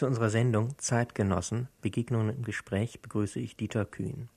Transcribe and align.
Zu 0.00 0.06
unserer 0.06 0.30
Sendung 0.30 0.78
Zeitgenossen 0.78 1.68
Begegnungen 1.82 2.34
im 2.34 2.42
Gespräch 2.42 3.02
begrüße 3.02 3.38
ich 3.38 3.58
Dieter 3.58 3.84
Kühn. 3.84 4.30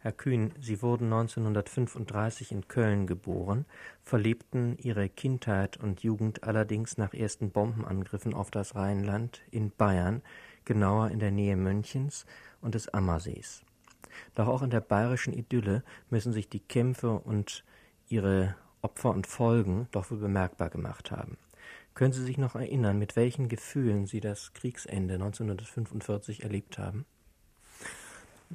Herr 0.00 0.10
Kühn, 0.10 0.52
Sie 0.58 0.82
wurden 0.82 1.04
1935 1.04 2.50
in 2.50 2.66
Köln 2.66 3.06
geboren, 3.06 3.64
verlebten 4.02 4.76
Ihre 4.78 5.08
Kindheit 5.08 5.76
und 5.76 6.02
Jugend 6.02 6.42
allerdings 6.42 6.98
nach 6.98 7.14
ersten 7.14 7.52
Bombenangriffen 7.52 8.34
auf 8.34 8.50
das 8.50 8.74
Rheinland 8.74 9.42
in 9.52 9.70
Bayern, 9.70 10.20
genauer 10.64 11.10
in 11.12 11.20
der 11.20 11.30
Nähe 11.30 11.54
Münchens 11.54 12.26
und 12.60 12.74
des 12.74 12.88
Ammersees. 12.88 13.62
Doch 14.34 14.48
auch 14.48 14.62
in 14.62 14.70
der 14.70 14.80
bayerischen 14.80 15.32
Idylle 15.32 15.84
müssen 16.10 16.32
sich 16.32 16.48
die 16.48 16.58
Kämpfe 16.58 17.20
und 17.20 17.62
ihre 18.08 18.56
Opfer 18.80 19.10
und 19.10 19.28
Folgen 19.28 19.86
doch 19.92 20.10
wohl 20.10 20.18
bemerkbar 20.18 20.70
gemacht 20.70 21.12
haben. 21.12 21.38
Können 21.94 22.12
Sie 22.12 22.24
sich 22.24 22.38
noch 22.38 22.54
erinnern, 22.54 22.98
mit 22.98 23.16
welchen 23.16 23.48
Gefühlen 23.48 24.06
Sie 24.06 24.20
das 24.20 24.52
Kriegsende 24.54 25.14
1945 25.14 26.42
erlebt 26.42 26.78
haben? 26.78 27.04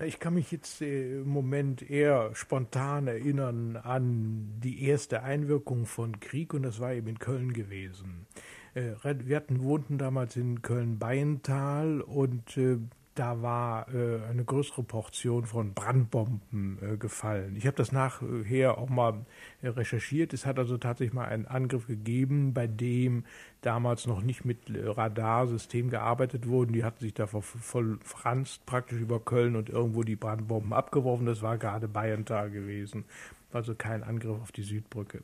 Ich 0.03 0.19
kann 0.19 0.35
mich 0.35 0.51
jetzt 0.51 0.81
äh, 0.81 1.21
im 1.21 1.29
Moment 1.29 1.89
eher 1.89 2.29
spontan 2.35 3.07
erinnern 3.07 3.77
an 3.77 4.59
die 4.63 4.83
erste 4.83 5.23
Einwirkung 5.23 5.85
von 5.87 6.19
Krieg 6.19 6.53
und 6.53 6.63
das 6.63 6.79
war 6.79 6.93
eben 6.93 7.07
in 7.07 7.19
Köln 7.19 7.53
gewesen. 7.53 8.27
Äh, 8.75 8.91
wir 9.03 9.35
hatten, 9.35 9.63
wohnten 9.63 9.97
damals 9.97 10.35
in 10.35 10.61
Köln-Beintal 10.61 12.01
und 12.01 12.57
äh, 12.57 12.77
da 13.17 13.41
war 13.41 13.87
äh, 13.93 14.21
eine 14.29 14.43
größere 14.45 14.83
Portion 14.83 15.45
von 15.45 15.73
Brandbomben 15.73 16.77
äh, 16.81 16.97
gefallen. 16.97 17.55
Ich 17.55 17.65
habe 17.65 17.75
das 17.75 17.91
nachher 17.91 18.77
auch 18.77 18.89
mal 18.89 19.25
äh, 19.61 19.69
recherchiert. 19.69 20.33
Es 20.33 20.45
hat 20.45 20.59
also 20.59 20.77
tatsächlich 20.77 21.13
mal 21.13 21.25
einen 21.25 21.47
Angriff 21.47 21.87
gegeben, 21.87 22.53
bei 22.53 22.67
dem 22.67 23.25
damals 23.61 24.05
noch 24.05 24.21
nicht 24.21 24.45
mit 24.45 24.59
Radarsystem 24.69 25.89
gearbeitet 25.89 26.47
wurde. 26.47 26.73
Die 26.73 26.83
hatten 26.83 26.99
sich 26.99 27.15
da 27.15 27.25
voll 27.25 27.97
franzt 28.03 28.65
praktisch 28.67 28.99
über 28.99 29.19
Köln 29.19 29.55
und 29.55 29.69
irgendwo 29.69 30.03
die 30.03 30.15
Brandbomben 30.15 30.73
abgeworfen. 30.73 31.25
Das 31.25 31.41
war 31.41 31.57
gerade 31.57 31.87
Bayerntal 31.87 32.51
gewesen. 32.51 33.05
Also 33.51 33.73
kein 33.73 34.03
Angriff 34.03 34.39
auf 34.41 34.51
die 34.51 34.63
Südbrücke. 34.63 35.23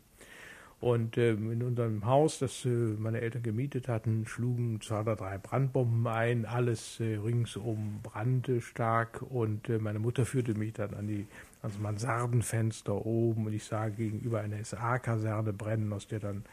Und 0.84 1.16
äh, 1.16 1.32
in 1.32 1.64
unserem 1.64 2.06
Haus, 2.06 2.40
das 2.40 2.66
äh, 2.66 2.68
meine 2.68 3.22
Eltern 3.22 3.42
gemietet 3.42 3.88
hatten, 3.88 4.26
schlugen 4.26 4.82
zwei 4.82 5.00
oder 5.00 5.16
drei 5.16 5.38
Brandbomben 5.38 6.06
ein, 6.08 6.46
alles 6.46 7.00
äh, 7.00 7.16
ringsum 7.16 8.02
brannte 8.04 8.60
stark 8.60 9.22
und 9.22 9.70
äh, 9.70 9.80
meine 9.80 10.00
Mutter 10.00 10.26
führte 10.26 10.56
mich 10.56 10.74
dann 10.74 10.94
an 10.94 11.08
die 11.08 11.26
ans 11.62 11.80
Mansardenfenster 11.80 13.06
oben 13.06 13.46
und 13.46 13.54
ich 13.54 13.64
sah 13.64 13.88
gegenüber 13.88 14.42
eine 14.42 14.62
SA-Kaserne 14.66 15.54
brennen, 15.54 15.94
aus 15.94 16.10
der 16.10 16.20
dann 16.20 16.44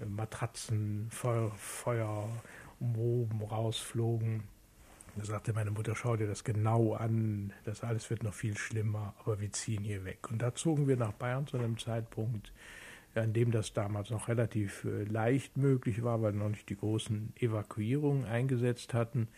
äh, 0.00 0.06
Matratzen, 0.06 1.08
Feuer, 1.10 1.52
Feuer 1.58 2.30
oben 2.80 3.42
rausflogen. 3.42 4.44
Da 5.16 5.24
sagte 5.26 5.52
meine 5.52 5.70
Mutter, 5.70 5.94
schau 5.94 6.16
dir 6.16 6.26
das 6.26 6.44
genau 6.44 6.94
an, 6.94 7.52
das 7.64 7.82
alles 7.82 8.08
wird 8.08 8.22
noch 8.22 8.32
viel 8.32 8.56
schlimmer, 8.56 9.12
aber 9.22 9.38
wir 9.38 9.52
ziehen 9.52 9.84
hier 9.84 10.06
weg. 10.06 10.30
Und 10.30 10.40
da 10.40 10.54
zogen 10.54 10.88
wir 10.88 10.96
nach 10.96 11.12
Bayern 11.12 11.46
zu 11.46 11.58
einem 11.58 11.76
Zeitpunkt, 11.76 12.52
an 13.18 13.32
dem 13.32 13.50
das 13.50 13.72
damals 13.72 14.10
noch 14.10 14.28
relativ 14.28 14.84
äh, 14.84 15.04
leicht 15.04 15.56
möglich 15.56 16.02
war, 16.02 16.22
weil 16.22 16.32
noch 16.32 16.48
nicht 16.48 16.68
die 16.68 16.76
großen 16.76 17.32
Evakuierungen 17.38 18.24
eingesetzt 18.24 18.94
hatten. 18.94 19.28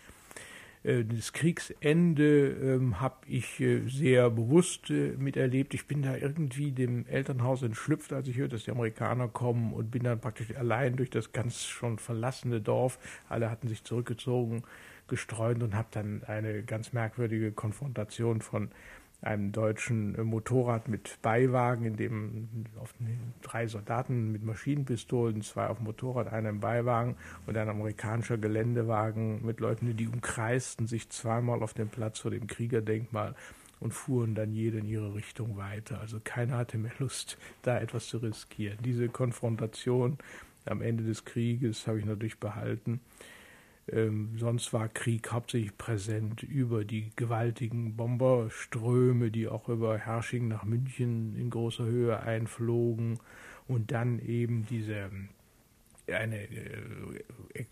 Äh, 0.82 1.04
das 1.04 1.32
Kriegsende 1.32 2.48
ähm, 2.48 3.00
habe 3.00 3.16
ich 3.26 3.60
äh, 3.60 3.86
sehr 3.88 4.30
bewusst 4.30 4.90
miterlebt. 4.90 5.74
Ich 5.74 5.86
bin 5.86 6.02
da 6.02 6.16
irgendwie 6.16 6.72
dem 6.72 7.06
Elternhaus 7.06 7.62
entschlüpft, 7.62 8.12
als 8.12 8.28
ich 8.28 8.36
hörte, 8.36 8.56
dass 8.56 8.64
die 8.64 8.70
Amerikaner 8.70 9.28
kommen 9.28 9.72
und 9.72 9.90
bin 9.90 10.04
dann 10.04 10.20
praktisch 10.20 10.54
allein 10.56 10.96
durch 10.96 11.10
das 11.10 11.32
ganz 11.32 11.64
schon 11.64 11.98
verlassene 11.98 12.60
Dorf. 12.60 12.98
Alle 13.28 13.50
hatten 13.50 13.68
sich 13.68 13.84
zurückgezogen, 13.84 14.62
gestreut 15.08 15.62
und 15.62 15.74
habe 15.74 15.88
dann 15.90 16.22
eine 16.24 16.62
ganz 16.62 16.92
merkwürdige 16.92 17.52
Konfrontation 17.52 18.40
von 18.40 18.70
einem 19.20 19.50
deutschen 19.52 20.14
äh, 20.14 20.22
Motorrad 20.22 20.88
mit 20.88 21.20
Beiwagen, 21.22 21.84
in 21.84 21.96
dem 21.96 22.48
drei 23.42 23.66
Soldaten 23.66 24.30
mit 24.30 24.44
Maschinenpistolen, 24.44 25.42
zwei 25.42 25.66
auf 25.66 25.78
dem 25.78 25.84
Motorrad, 25.84 26.32
einer 26.32 26.50
im 26.50 26.60
Beiwagen 26.60 27.16
und 27.46 27.56
ein 27.56 27.68
amerikanischer 27.68 28.38
Geländewagen 28.38 29.44
mit 29.44 29.60
Leuten, 29.60 29.96
die 29.96 30.06
umkreisten 30.06 30.86
sich 30.86 31.08
zweimal 31.10 31.62
auf 31.62 31.74
dem 31.74 31.88
Platz 31.88 32.20
vor 32.20 32.30
dem 32.30 32.46
Kriegerdenkmal 32.46 33.34
und 33.80 33.92
fuhren 33.92 34.34
dann 34.34 34.52
jede 34.52 34.78
in 34.78 34.86
ihre 34.86 35.14
Richtung 35.14 35.56
weiter. 35.56 36.00
Also 36.00 36.20
keiner 36.22 36.56
hatte 36.56 36.78
mehr 36.78 36.92
Lust, 36.98 37.38
da 37.62 37.78
etwas 37.80 38.06
zu 38.06 38.18
riskieren. 38.18 38.78
Diese 38.84 39.08
Konfrontation 39.08 40.18
am 40.64 40.82
Ende 40.82 41.04
des 41.04 41.24
Krieges 41.24 41.86
habe 41.86 41.98
ich 41.98 42.04
natürlich 42.04 42.38
behalten. 42.38 43.00
Ähm, 43.90 44.36
sonst 44.36 44.72
war 44.72 44.88
Krieg 44.88 45.32
hauptsächlich 45.32 45.76
präsent 45.78 46.42
über 46.42 46.84
die 46.84 47.10
gewaltigen 47.16 47.96
Bomberströme, 47.96 49.30
die 49.30 49.48
auch 49.48 49.68
über 49.68 49.96
Hersching 49.96 50.48
nach 50.48 50.64
München 50.64 51.34
in 51.36 51.50
großer 51.50 51.84
Höhe 51.84 52.20
einflogen. 52.20 53.18
Und 53.66 53.92
dann 53.92 54.18
eben 54.18 54.66
diese 54.68 55.10
eine 56.12 56.42
äh, 56.42 57.64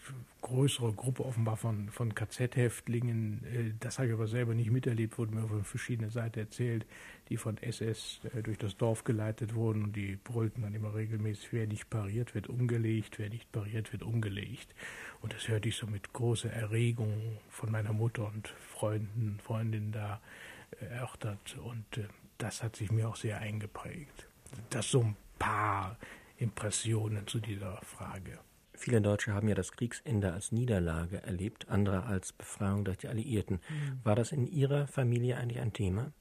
größere 0.42 0.92
Gruppe 0.92 1.24
offenbar 1.24 1.56
von, 1.56 1.90
von 1.90 2.14
KZ-Häftlingen, 2.14 3.44
äh, 3.44 3.72
das 3.80 3.98
habe 3.98 4.08
ich 4.08 4.14
aber 4.14 4.26
selber 4.26 4.54
nicht 4.54 4.70
miterlebt, 4.70 5.18
wurde 5.18 5.34
mir 5.34 5.48
von 5.48 5.64
verschiedenen 5.64 6.10
Seiten 6.10 6.38
erzählt, 6.38 6.86
die 7.28 7.36
von 7.36 7.58
SS 7.58 8.20
äh, 8.34 8.42
durch 8.42 8.58
das 8.58 8.76
Dorf 8.76 9.04
geleitet 9.04 9.54
wurden 9.54 9.84
und 9.84 9.96
die 9.96 10.16
brüllten 10.16 10.62
dann 10.62 10.74
immer 10.74 10.94
regelmäßig, 10.94 11.52
wer 11.52 11.66
nicht 11.66 11.90
pariert, 11.90 12.34
wird 12.34 12.48
umgelegt, 12.48 13.18
wer 13.18 13.28
nicht 13.28 13.50
pariert, 13.50 13.92
wird 13.92 14.02
umgelegt. 14.02 14.74
Und 15.20 15.34
das 15.34 15.48
hörte 15.48 15.68
ich 15.68 15.76
so 15.76 15.86
mit 15.86 16.12
großer 16.12 16.52
Erregung 16.52 17.38
von 17.48 17.72
meiner 17.72 17.92
Mutter 17.92 18.26
und 18.26 18.48
Freunden, 18.48 19.38
Freundinnen 19.42 19.92
da 19.92 20.20
äh, 20.80 20.84
erörtert 20.86 21.58
und 21.58 21.98
äh, 21.98 22.08
das 22.38 22.62
hat 22.62 22.76
sich 22.76 22.92
mir 22.92 23.08
auch 23.08 23.16
sehr 23.16 23.38
eingeprägt. 23.38 24.28
Das 24.70 24.90
so 24.90 25.00
ein 25.00 25.16
paar 25.38 25.96
Impressionen 26.38 27.26
zu 27.26 27.40
dieser 27.40 27.78
Frage. 27.82 28.38
Viele 28.74 29.00
Deutsche 29.00 29.32
haben 29.32 29.48
ja 29.48 29.54
das 29.54 29.72
Kriegsende 29.72 30.32
als 30.32 30.52
Niederlage 30.52 31.22
erlebt, 31.22 31.68
andere 31.68 32.04
als 32.04 32.32
Befreiung 32.32 32.84
durch 32.84 32.98
die 32.98 33.08
Alliierten. 33.08 33.60
Mhm. 33.68 34.00
War 34.04 34.16
das 34.16 34.32
in 34.32 34.46
Ihrer 34.46 34.86
Familie 34.86 35.38
eigentlich 35.38 35.60
ein 35.60 35.72
Thema? 35.72 36.12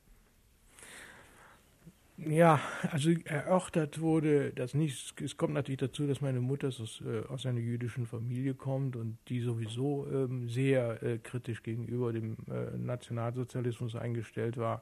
Ja, 2.17 2.61
also 2.91 3.11
erörtert 3.25 3.99
wurde 3.99 4.51
das 4.51 4.73
nicht. 4.73 5.19
Es 5.19 5.35
kommt 5.35 5.53
natürlich 5.53 5.79
dazu, 5.79 6.07
dass 6.07 6.21
meine 6.21 6.39
Mutter 6.39 6.67
aus, 6.67 7.03
äh, 7.05 7.27
aus 7.27 7.45
einer 7.45 7.59
jüdischen 7.59 8.05
Familie 8.05 8.53
kommt 8.53 8.95
und 8.95 9.17
die 9.27 9.41
sowieso 9.41 10.07
ähm, 10.09 10.47
sehr 10.47 11.03
äh, 11.03 11.17
kritisch 11.17 11.61
gegenüber 11.61 12.13
dem 12.13 12.37
äh, 12.49 12.77
Nationalsozialismus 12.77 13.97
eingestellt 13.97 14.55
war. 14.55 14.81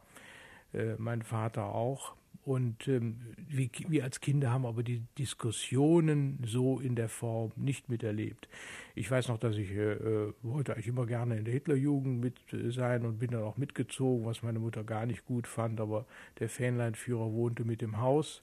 Äh, 0.74 0.94
mein 1.00 1.24
Vater 1.24 1.66
auch. 1.74 2.16
Und 2.46 2.90
ähm, 2.90 3.22
wir, 3.38 3.70
wir 3.88 4.04
als 4.04 4.20
Kinder 4.20 4.52
haben 4.52 4.66
aber 4.66 4.84
die 4.84 5.04
Diskussionen 5.18 6.44
so 6.46 6.80
in 6.80 6.96
der 6.96 7.08
Form 7.08 7.54
nicht 7.56 7.88
miterlebt. 7.88 8.50
Ich 8.96 9.10
weiß 9.10 9.30
noch, 9.30 9.38
dass 9.38 9.56
ich 9.56 9.72
äh, 9.72 9.94
äh 9.94 10.34
wollte 10.42 10.74
eigentlich 10.74 10.88
immer 10.88 11.06
gerne 11.06 11.38
in 11.38 11.46
der 11.46 11.54
Hitlerjugend 11.54 12.20
mit 12.20 12.54
äh, 12.54 12.72
sein 12.72 13.06
und 13.06 13.20
bin 13.20 13.32
dann 13.32 13.44
auch 13.44 13.56
mitgezogen, 13.56 14.26
was 14.26 14.44
meine 14.44 14.60
Mutter 14.60 14.84
gar 14.84 15.06
nicht 15.06 15.26
gut 15.26 15.48
fand, 15.48 15.80
aber 15.80 16.06
der 16.40 16.50
Fähnleinführer 16.50 17.32
wohnte 17.32 17.64
mit 17.64 17.82
im 17.82 18.00
Haus. 18.00 18.42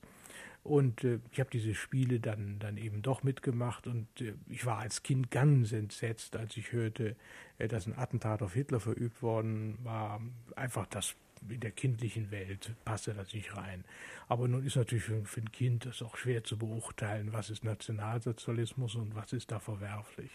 Und 0.62 1.05
äh, 1.05 1.21
ich 1.31 1.41
habe 1.41 1.50
diese 1.50 1.75
Spiele 1.75 2.21
dann, 2.21 2.59
dann 2.59 2.77
eben 2.77 3.03
doch 3.03 3.22
mitgemacht 3.22 3.87
und 3.87 4.09
äh, 4.21 4.34
ich 4.49 4.66
war 4.66 4.78
als 4.78 5.03
Kind 5.03 5.31
ganz 5.31 5.72
entsetzt, 5.72 6.37
als 6.37 6.56
ich 6.56 6.72
hörte, 6.72 7.16
äh, 7.59 7.66
dass 7.69 7.87
ein 7.87 7.97
Attentat 7.99 8.43
auf 8.43 8.55
Hitler 8.55 8.81
verübt 8.81 9.22
worden 9.22 9.78
war. 9.83 10.21
Einfach 10.56 10.87
das 10.87 11.16
in 11.49 11.61
der 11.61 11.71
kindlichen 11.71 12.31
Welt 12.31 12.75
passte 12.84 13.15
das 13.15 13.33
nicht 13.33 13.56
rein. 13.56 13.84
Aber 14.28 14.47
nun 14.49 14.65
ist 14.65 14.77
natürlich 14.77 15.05
für, 15.05 15.25
für 15.25 15.41
ein 15.41 15.53
Kind 15.53 15.87
das 15.87 16.03
auch 16.03 16.17
schwer 16.17 16.45
zu 16.45 16.59
beurteilen, 16.59 17.33
was 17.33 17.51
ist 17.51 17.65
Nationalsozialismus 17.65 18.95
und 18.95 19.15
was 19.15 19.33
ist 19.33 19.51
da 19.51 19.59
verwerflich. 19.59 20.31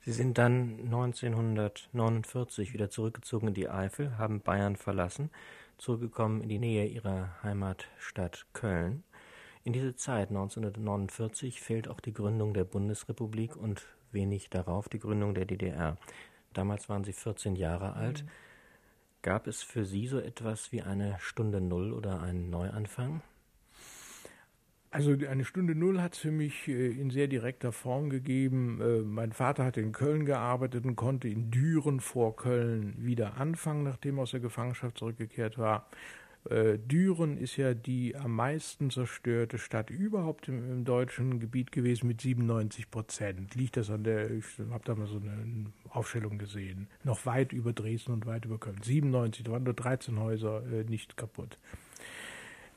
Sie 0.00 0.12
sind 0.12 0.38
dann 0.38 0.78
1949 0.84 2.72
wieder 2.72 2.88
zurückgezogen 2.88 3.48
in 3.48 3.54
die 3.54 3.68
Eifel, 3.68 4.16
haben 4.16 4.40
Bayern 4.40 4.76
verlassen, 4.76 5.30
zurückgekommen 5.76 6.40
in 6.40 6.48
die 6.48 6.58
Nähe 6.58 6.86
ihrer 6.86 7.36
Heimatstadt 7.42 8.46
Köln. 8.54 9.04
In 9.64 9.72
diese 9.74 9.96
Zeit 9.96 10.30
1949 10.30 11.60
fällt 11.60 11.88
auch 11.88 12.00
die 12.00 12.14
Gründung 12.14 12.54
der 12.54 12.64
Bundesrepublik 12.64 13.54
und 13.54 13.86
wenig 14.12 14.48
darauf 14.48 14.88
die 14.88 14.98
Gründung 14.98 15.34
der 15.34 15.44
DDR. 15.44 15.98
Damals 16.54 16.88
waren 16.88 17.04
Sie 17.04 17.12
14 17.12 17.54
Jahre 17.54 17.92
alt. 17.92 18.24
Mhm. 18.24 18.28
Gab 19.22 19.46
es 19.46 19.62
für 19.62 19.84
Sie 19.84 20.06
so 20.06 20.18
etwas 20.20 20.70
wie 20.70 20.82
eine 20.82 21.16
Stunde 21.18 21.60
Null 21.60 21.92
oder 21.92 22.20
einen 22.22 22.50
Neuanfang? 22.50 23.22
Also 24.90 25.10
eine 25.12 25.44
Stunde 25.44 25.74
Null 25.74 26.00
hat 26.00 26.14
es 26.14 26.20
für 26.20 26.30
mich 26.30 26.66
äh, 26.68 26.88
in 26.88 27.10
sehr 27.10 27.26
direkter 27.26 27.72
Form 27.72 28.08
gegeben. 28.08 28.80
Äh, 28.80 29.02
mein 29.02 29.32
Vater 29.32 29.64
hat 29.64 29.76
in 29.76 29.92
Köln 29.92 30.24
gearbeitet 30.24 30.86
und 30.86 30.96
konnte 30.96 31.28
in 31.28 31.50
Düren 31.50 32.00
vor 32.00 32.36
Köln 32.36 32.94
wieder 32.96 33.36
anfangen, 33.36 33.82
nachdem 33.82 34.18
er 34.18 34.22
aus 34.22 34.30
der 34.30 34.40
Gefangenschaft 34.40 34.96
zurückgekehrt 34.96 35.58
war. 35.58 35.88
Äh, 36.48 36.78
Düren 36.78 37.36
ist 37.36 37.56
ja 37.56 37.74
die 37.74 38.16
am 38.16 38.34
meisten 38.34 38.90
zerstörte 38.90 39.58
Stadt 39.58 39.90
überhaupt 39.90 40.48
im, 40.48 40.70
im 40.70 40.84
deutschen 40.84 41.40
Gebiet 41.40 41.72
gewesen 41.72 42.08
mit 42.08 42.20
97 42.20 42.90
Prozent. 42.90 43.54
Liegt 43.54 43.76
das 43.76 43.90
an 43.90 44.04
der, 44.04 44.30
ich 44.30 44.44
habe 44.70 44.84
da 44.84 44.94
mal 44.94 45.06
so 45.06 45.16
eine 45.16 45.66
Aufstellung 45.90 46.38
gesehen. 46.38 46.88
Noch 47.04 47.26
weit 47.26 47.52
über 47.52 47.72
Dresden 47.72 48.12
und 48.12 48.26
weit 48.26 48.44
über 48.44 48.58
Köln. 48.58 48.80
97, 48.82 49.44
da 49.44 49.52
waren 49.52 49.64
nur 49.64 49.74
13 49.74 50.18
Häuser 50.18 50.62
äh, 50.72 50.84
nicht 50.84 51.16
kaputt. 51.16 51.58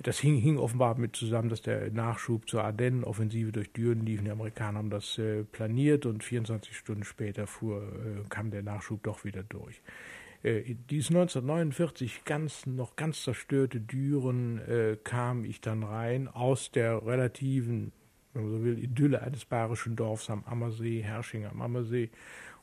Das 0.04 0.18
hing, 0.18 0.38
hing, 0.38 0.58
offenbar 0.58 0.98
mit 0.98 1.16
zusammen, 1.16 1.50
dass 1.50 1.62
der 1.62 1.92
Nachschub 1.92 2.50
zur 2.50 2.64
Ardennen-Offensive 2.64 3.52
durch 3.52 3.72
Düren 3.72 4.04
lief. 4.04 4.24
Die 4.24 4.32
Amerikaner 4.32 4.80
haben 4.80 4.90
das 4.90 5.20
äh, 5.20 5.44
planiert 5.44 6.08
und 6.08 6.24
24 6.24 6.76
Stunden 6.76 7.04
später 7.04 7.46
fuhr, 7.46 7.84
äh, 7.84 8.28
kam 8.30 8.50
der 8.50 8.64
Nachschub 8.64 9.04
doch 9.04 9.24
wieder 9.26 9.44
durch. 9.44 9.80
Äh, 10.44 10.76
dieses 10.90 11.10
1949 11.10 12.24
ganz, 12.26 12.66
noch 12.66 12.96
ganz 12.96 13.24
zerstörte 13.24 13.80
Düren 13.80 14.60
äh, 14.60 14.98
kam 15.04 15.46
ich 15.46 15.62
dann 15.62 15.84
rein 15.84 16.28
aus 16.28 16.72
der 16.72 17.06
relativen, 17.06 17.92
wenn 18.34 18.44
man 18.44 18.52
so 18.52 18.64
will, 18.64 18.80
Idylle 18.80 19.22
eines 19.22 19.46
bayerischen 19.46 19.96
Dorfs 19.96 20.30
am 20.30 20.44
Ammersee, 20.46 21.02
Hersching 21.02 21.46
am 21.46 21.62
Ammersee 21.62 22.10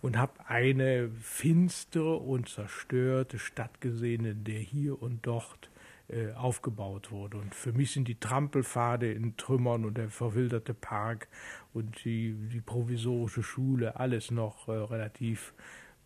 und 0.00 0.16
habe 0.16 0.32
eine 0.46 1.10
finstere 1.20 2.16
und 2.16 2.48
zerstörte 2.48 3.38
Stadt 3.38 3.80
gesehen, 3.80 4.24
in 4.24 4.44
der 4.44 4.60
hier 4.60 5.00
und 5.00 5.26
dort 5.26 5.70
äh, 6.08 6.32
aufgebaut 6.32 7.10
wurde. 7.10 7.36
Und 7.36 7.54
für 7.54 7.72
mich 7.72 7.92
sind 7.92 8.08
die 8.08 8.18
Trampelpfade 8.18 9.12
in 9.12 9.36
Trümmern 9.36 9.84
und 9.84 9.98
der 9.98 10.08
verwilderte 10.08 10.74
Park 10.74 11.28
und 11.74 12.04
die, 12.04 12.34
die 12.52 12.60
provisorische 12.60 13.42
Schule 13.42 13.96
alles 13.96 14.30
noch 14.30 14.68
äh, 14.68 14.72
relativ 14.72 15.52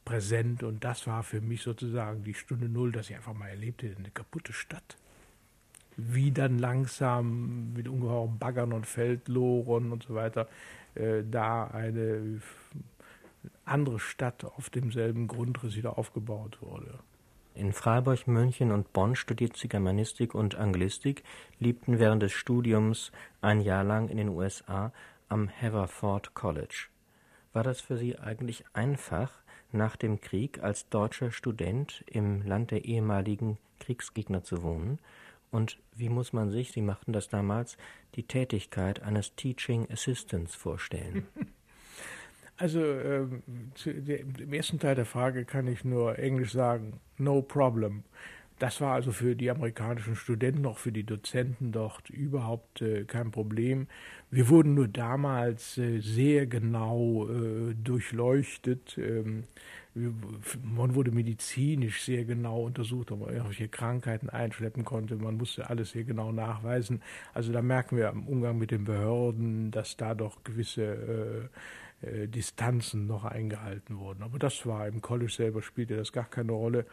präsent. 0.04 0.62
Und 0.62 0.84
das 0.84 1.06
war 1.06 1.22
für 1.22 1.40
mich 1.40 1.62
sozusagen 1.62 2.24
die 2.24 2.34
Stunde 2.34 2.68
Null, 2.68 2.92
dass 2.92 3.10
ich 3.10 3.16
einfach 3.16 3.34
mal 3.34 3.48
erlebte, 3.48 3.94
eine 3.96 4.10
kaputte 4.10 4.52
Stadt. 4.52 4.96
Wie 5.96 6.32
dann 6.32 6.58
langsam 6.58 7.72
mit 7.74 7.86
ungeheuren 7.86 8.38
Baggern 8.38 8.72
und 8.72 8.86
Feldloren 8.86 9.92
und 9.92 10.04
so 10.04 10.14
weiter 10.14 10.48
äh, 10.94 11.22
da 11.28 11.66
eine 11.66 12.40
andere 13.64 13.98
Stadt 13.98 14.44
auf 14.44 14.70
demselben 14.70 15.26
Grundriss 15.28 15.76
wieder 15.76 15.98
aufgebaut 15.98 16.58
wurde. 16.60 16.98
In 17.54 17.72
Freiburg, 17.72 18.26
München 18.26 18.72
und 18.72 18.92
Bonn 18.94 19.14
studierte 19.14 19.58
sie 19.58 19.68
Germanistik 19.68 20.34
und 20.34 20.54
Anglistik, 20.54 21.22
lebten 21.58 21.98
während 21.98 22.22
des 22.22 22.32
Studiums 22.32 23.12
ein 23.42 23.60
Jahr 23.60 23.84
lang 23.84 24.08
in 24.08 24.16
den 24.16 24.30
USA 24.30 24.92
am 25.28 25.50
Haverford 25.50 26.32
College. 26.32 26.86
War 27.52 27.62
das 27.62 27.82
für 27.82 27.98
Sie 27.98 28.18
eigentlich 28.18 28.64
einfach, 28.72 29.41
nach 29.72 29.96
dem 29.96 30.20
Krieg 30.20 30.62
als 30.62 30.88
deutscher 30.88 31.30
Student 31.30 32.04
im 32.06 32.42
Land 32.42 32.70
der 32.70 32.84
ehemaligen 32.84 33.58
Kriegsgegner 33.80 34.42
zu 34.42 34.62
wohnen? 34.62 34.98
Und 35.50 35.78
wie 35.94 36.08
muss 36.08 36.32
man 36.32 36.50
sich, 36.50 36.72
Sie 36.72 36.80
machten 36.80 37.12
das 37.12 37.28
damals, 37.28 37.76
die 38.14 38.22
Tätigkeit 38.22 39.02
eines 39.02 39.34
Teaching 39.34 39.90
Assistants 39.90 40.54
vorstellen? 40.54 41.26
Also 42.58 42.80
ähm, 42.80 43.42
im 43.84 44.52
ersten 44.52 44.78
Teil 44.78 44.94
der 44.94 45.06
Frage 45.06 45.44
kann 45.44 45.66
ich 45.66 45.84
nur 45.84 46.18
Englisch 46.20 46.52
sagen, 46.52 47.00
no 47.18 47.42
problem. 47.42 48.04
Das 48.62 48.80
war 48.80 48.94
also 48.94 49.10
für 49.10 49.34
die 49.34 49.50
amerikanischen 49.50 50.14
Studenten, 50.14 50.66
auch 50.66 50.78
für 50.78 50.92
die 50.92 51.02
Dozenten 51.02 51.72
dort 51.72 52.08
überhaupt 52.10 52.80
äh, 52.80 53.02
kein 53.02 53.32
Problem. 53.32 53.88
Wir 54.30 54.48
wurden 54.50 54.74
nur 54.74 54.86
damals 54.86 55.78
äh, 55.78 55.98
sehr 55.98 56.46
genau 56.46 57.28
äh, 57.28 57.74
durchleuchtet. 57.74 58.96
Ähm, 58.98 59.48
man 59.94 60.94
wurde 60.94 61.10
medizinisch 61.10 62.04
sehr 62.04 62.24
genau 62.24 62.62
untersucht, 62.62 63.10
ob 63.10 63.22
man 63.22 63.30
irgendwelche 63.30 63.66
Krankheiten 63.66 64.30
einschleppen 64.30 64.84
konnte. 64.84 65.16
Man 65.16 65.38
musste 65.38 65.68
alles 65.68 65.90
sehr 65.90 66.04
genau 66.04 66.30
nachweisen. 66.30 67.02
Also 67.34 67.50
da 67.50 67.62
merken 67.62 67.96
wir 67.96 68.10
am 68.10 68.28
Umgang 68.28 68.58
mit 68.58 68.70
den 68.70 68.84
Behörden, 68.84 69.72
dass 69.72 69.96
da 69.96 70.14
doch 70.14 70.44
gewisse 70.44 71.50
äh, 72.02 72.06
äh, 72.06 72.28
Distanzen 72.28 73.08
noch 73.08 73.24
eingehalten 73.24 73.98
wurden. 73.98 74.22
Aber 74.22 74.38
das 74.38 74.66
war 74.66 74.86
im 74.86 75.02
College 75.02 75.32
selber 75.32 75.62
spielte 75.62 75.96
das 75.96 76.12
gar 76.12 76.30
keine 76.30 76.52
Rolle. 76.52 76.86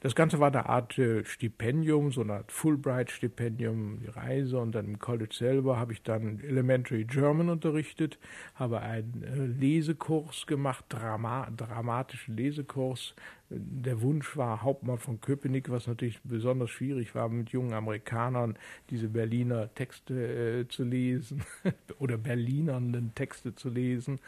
Das 0.00 0.14
Ganze 0.14 0.38
war 0.38 0.48
eine 0.48 0.68
Art 0.68 0.98
äh, 0.98 1.24
Stipendium, 1.24 2.12
so 2.12 2.20
eine 2.20 2.34
Art 2.34 2.52
Fulbright-Stipendium, 2.52 4.00
die 4.00 4.08
Reise. 4.08 4.58
Und 4.58 4.72
dann 4.72 4.86
im 4.86 4.98
College 4.98 5.34
selber 5.34 5.78
habe 5.78 5.92
ich 5.92 6.02
dann 6.02 6.40
Elementary 6.40 7.04
German 7.04 7.48
unterrichtet, 7.48 8.18
habe 8.54 8.80
einen 8.80 9.22
äh, 9.24 9.46
Lesekurs 9.60 10.46
gemacht, 10.46 10.84
Drama, 10.88 11.48
dramatischen 11.56 12.36
Lesekurs. 12.36 13.14
Der 13.50 14.02
Wunsch 14.02 14.36
war 14.36 14.62
Hauptmann 14.62 14.98
von 14.98 15.20
Köpenick, 15.20 15.70
was 15.70 15.86
natürlich 15.86 16.20
besonders 16.22 16.70
schwierig 16.70 17.14
war, 17.14 17.28
mit 17.28 17.50
jungen 17.50 17.72
Amerikanern 17.72 18.56
diese 18.90 19.08
Berliner 19.08 19.74
Texte 19.74 20.60
äh, 20.60 20.68
zu 20.68 20.84
lesen 20.84 21.42
oder 21.98 22.18
Berlinernden 22.18 23.14
Texte 23.14 23.54
zu 23.54 23.68
lesen 23.68 24.20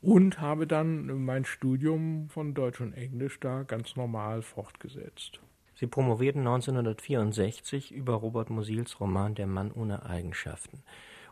und 0.00 0.40
habe 0.40 0.66
dann 0.66 1.24
mein 1.24 1.44
Studium 1.44 2.28
von 2.28 2.54
Deutsch 2.54 2.80
und 2.80 2.92
Englisch 2.92 3.40
da 3.40 3.62
ganz 3.62 3.96
normal 3.96 4.42
fortgesetzt. 4.42 5.40
Sie 5.74 5.86
promovierten 5.86 6.40
1964 6.46 7.92
über 7.92 8.14
Robert 8.14 8.48
Musils 8.48 8.98
Roman 8.98 9.34
Der 9.34 9.46
Mann 9.46 9.70
ohne 9.72 10.06
Eigenschaften. 10.06 10.82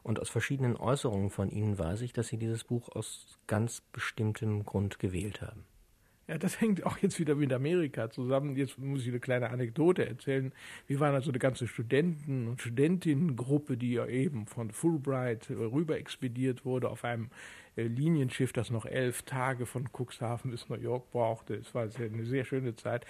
Und 0.02 0.20
aus 0.20 0.28
verschiedenen 0.28 0.76
Äußerungen 0.76 1.30
von 1.30 1.50
Ihnen 1.50 1.78
weiß 1.78 2.02
ich, 2.02 2.12
dass 2.12 2.28
Sie 2.28 2.36
dieses 2.36 2.64
Buch 2.64 2.90
aus 2.90 3.38
ganz 3.46 3.80
bestimmtem 3.80 4.64
Grund 4.64 4.98
gewählt 4.98 5.40
haben. 5.40 5.64
Ja, 6.26 6.38
das 6.38 6.58
hängt 6.60 6.84
auch 6.86 6.98
jetzt 6.98 7.18
wieder 7.18 7.34
mit 7.34 7.52
Amerika 7.52 8.10
zusammen. 8.10 8.56
Jetzt 8.56 8.78
muss 8.78 9.02
ich 9.02 9.08
eine 9.08 9.20
kleine 9.20 9.50
Anekdote 9.50 10.06
erzählen. 10.06 10.52
Wir 10.86 11.00
waren 11.00 11.14
also 11.14 11.30
eine 11.30 11.38
ganze 11.38 11.66
Studenten- 11.66 12.48
und 12.48 12.60
Studentinnengruppe, 12.60 13.76
die 13.76 13.92
ja 13.92 14.06
eben 14.06 14.46
von 14.46 14.70
Fulbright 14.70 15.50
rüber 15.50 15.98
expediert 15.98 16.64
wurde 16.64 16.88
auf 16.88 17.04
einem 17.04 17.28
äh, 17.76 17.82
Linienschiff, 17.82 18.52
das 18.52 18.70
noch 18.70 18.86
elf 18.86 19.22
Tage 19.22 19.66
von 19.66 19.88
Cuxhaven 19.92 20.50
bis 20.50 20.68
New 20.68 20.76
York 20.76 21.10
brauchte. 21.10 21.54
Es 21.56 21.74
war 21.74 21.82
eine 21.82 22.24
sehr 22.24 22.44
schöne 22.44 22.74
Zeit. 22.76 23.04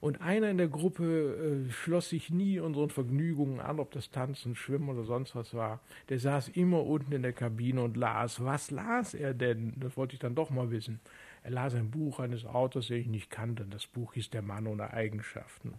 Und 0.00 0.20
einer 0.20 0.50
in 0.50 0.56
der 0.58 0.68
Gruppe 0.68 1.66
äh, 1.68 1.70
schloss 1.70 2.08
sich 2.08 2.30
nie 2.30 2.60
unseren 2.60 2.90
Vergnügungen 2.90 3.60
an, 3.60 3.80
ob 3.80 3.90
das 3.90 4.10
Tanzen, 4.10 4.54
Schwimmen 4.54 4.88
oder 4.88 5.04
sonst 5.04 5.34
was 5.34 5.52
war. 5.54 5.80
Der 6.08 6.18
saß 6.18 6.48
immer 6.48 6.84
unten 6.84 7.12
in 7.12 7.22
der 7.22 7.32
Kabine 7.32 7.82
und 7.82 7.96
las. 7.96 8.42
Was 8.42 8.70
las 8.70 9.12
er 9.14 9.34
denn? 9.34 9.74
Das 9.80 9.96
wollte 9.96 10.14
ich 10.14 10.20
dann 10.20 10.34
doch 10.34 10.50
mal 10.50 10.70
wissen. 10.70 11.00
Er 11.44 11.50
las 11.50 11.74
ein 11.74 11.90
Buch 11.90 12.20
eines 12.20 12.46
Autors, 12.46 12.86
den 12.86 13.02
ich 13.02 13.06
nicht 13.06 13.30
kannte. 13.30 13.66
Das 13.66 13.86
Buch 13.86 14.14
hieß 14.14 14.30
Der 14.30 14.40
Mann 14.40 14.66
ohne 14.66 14.94
Eigenschaften. 14.94 15.74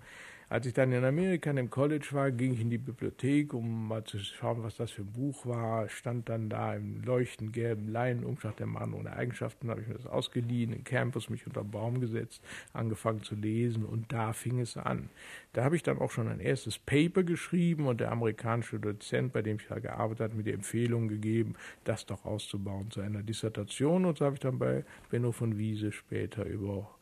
Als 0.47 0.67
ich 0.67 0.73
dann 0.73 0.91
in 0.91 1.03
Amerika 1.03 1.49
im 1.49 1.71
College 1.71 2.07
war, 2.11 2.29
ging 2.29 2.53
ich 2.53 2.61
in 2.61 2.69
die 2.69 2.77
Bibliothek, 2.77 3.53
um 3.55 3.87
mal 3.87 4.03
zu 4.03 4.19
schauen, 4.19 4.61
was 4.61 4.77
das 4.77 4.91
für 4.91 5.01
ein 5.01 5.11
Buch 5.11 5.43
war. 5.47 5.89
Stand 5.89 6.29
dann 6.29 6.49
da 6.49 6.75
im 6.75 7.01
leuchtend 7.03 7.51
gelben 7.51 7.87
Leinenumschlag 7.87 8.55
der 8.57 8.67
Mann 8.67 8.93
ohne 8.93 9.13
Eigenschaften, 9.13 9.71
habe 9.71 9.81
ich 9.81 9.87
mir 9.87 9.95
das 9.95 10.05
ausgeliehen, 10.05 10.71
im 10.71 10.83
Campus 10.83 11.31
mich 11.31 11.47
unter 11.47 11.63
den 11.63 11.71
Baum 11.71 11.99
gesetzt, 11.99 12.43
angefangen 12.73 13.23
zu 13.23 13.33
lesen 13.33 13.85
und 13.85 14.11
da 14.11 14.33
fing 14.33 14.59
es 14.59 14.77
an. 14.77 15.09
Da 15.53 15.63
habe 15.63 15.75
ich 15.75 15.83
dann 15.83 15.97
auch 15.97 16.11
schon 16.11 16.27
ein 16.27 16.39
erstes 16.39 16.77
Paper 16.77 17.23
geschrieben 17.23 17.87
und 17.87 17.99
der 17.99 18.11
amerikanische 18.11 18.79
Dozent, 18.79 19.33
bei 19.33 19.41
dem 19.41 19.57
ich 19.57 19.67
da 19.67 19.79
gearbeitet 19.79 20.25
habe, 20.25 20.35
mir 20.35 20.43
die 20.43 20.53
Empfehlung 20.53 21.07
gegeben, 21.07 21.55
das 21.85 22.05
doch 22.05 22.23
auszubauen 22.23 22.91
zu 22.91 23.01
einer 23.01 23.23
Dissertation 23.23 24.05
und 24.05 24.19
so 24.19 24.25
habe 24.25 24.35
ich 24.35 24.41
dann 24.41 24.59
bei 24.59 24.85
Benno 25.09 25.31
von 25.31 25.57
Wiese 25.57 25.91
später 25.91 26.45
über 26.45 26.95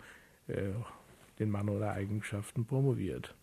äh, 0.48 0.72
den 1.40 1.50
Mann 1.50 1.70
oder 1.70 1.92
Eigenschaften 1.92 2.66
promoviert. 2.66 3.36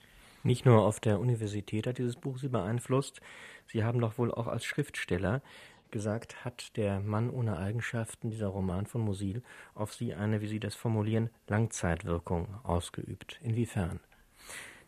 Nicht 0.42 0.64
nur 0.64 0.82
auf 0.82 1.00
der 1.00 1.20
Universität 1.20 1.87
hat 1.87 1.99
dieses 1.99 2.16
Buch 2.16 2.38
Sie 2.38 2.49
beeinflusst, 2.49 3.20
Sie 3.66 3.85
haben 3.85 4.00
doch 4.00 4.18
wohl 4.18 4.32
auch 4.32 4.47
als 4.47 4.64
Schriftsteller 4.64 5.42
gesagt, 5.90 6.44
hat 6.44 6.76
der 6.76 7.00
Mann 7.00 7.30
ohne 7.30 7.59
Eigenschaften, 7.59 8.30
dieser 8.30 8.49
Roman 8.49 8.87
von 8.87 9.02
Musil, 9.02 9.42
auf 9.75 9.92
Sie 9.92 10.14
eine, 10.14 10.40
wie 10.40 10.47
Sie 10.47 10.61
das 10.61 10.75
formulieren, 10.75 11.30
Langzeitwirkung 11.49 12.49
ausgeübt. 12.62 13.38
Inwiefern? 13.42 14.00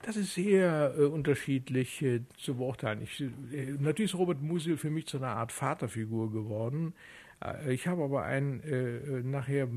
Das 0.03 0.17
ist 0.17 0.35
sehr 0.35 0.95
äh, 0.99 1.05
unterschiedlich 1.05 2.03
äh, 2.03 2.23
zu 2.37 2.57
beurteilen. 2.57 3.03
Ich, 3.03 3.21
äh, 3.21 3.27
natürlich 3.79 4.13
ist 4.13 4.19
Robert 4.19 4.43
Musil 4.43 4.77
für 4.77 4.91
mich 4.91 5.07
zu 5.07 5.19
einer 5.19 5.37
Art 5.37 5.53
Vaterfigur 5.53 6.33
geworden. 6.33 6.95
Äh, 7.43 7.75
ich 7.75 7.87
habe 7.87 8.03
aber 8.05 8.25
ein, 8.25 8.63
äh, 8.63 8.97
äh, 8.97 9.23
nachher 9.23 9.69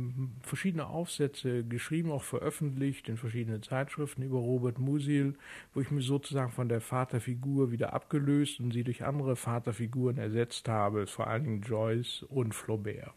verschiedene 0.42 0.88
Aufsätze 0.88 1.64
geschrieben, 1.64 2.12
auch 2.12 2.24
veröffentlicht 2.24 3.10
in 3.10 3.18
verschiedenen 3.18 3.64
Zeitschriften 3.64 4.22
über 4.24 4.40
Robert 4.40 4.80
Musil, 4.80 5.36
wo 5.74 5.82
ich 5.82 5.92
mich 5.92 6.06
sozusagen 6.06 6.52
von 6.52 6.70
der 6.70 6.82
Vaterfigur 6.82 7.72
wieder 7.72 7.94
abgelöst 7.94 8.60
und 8.60 8.72
sie 8.72 8.84
durch 8.84 9.04
andere 9.04 9.36
Vaterfiguren 9.36 10.18
ersetzt 10.18 10.68
habe, 10.68 11.08
vor 11.08 11.28
allen 11.28 11.44
Dingen 11.44 11.62
Joyce 11.62 12.24
und 12.24 12.54
Flaubert 12.54 13.14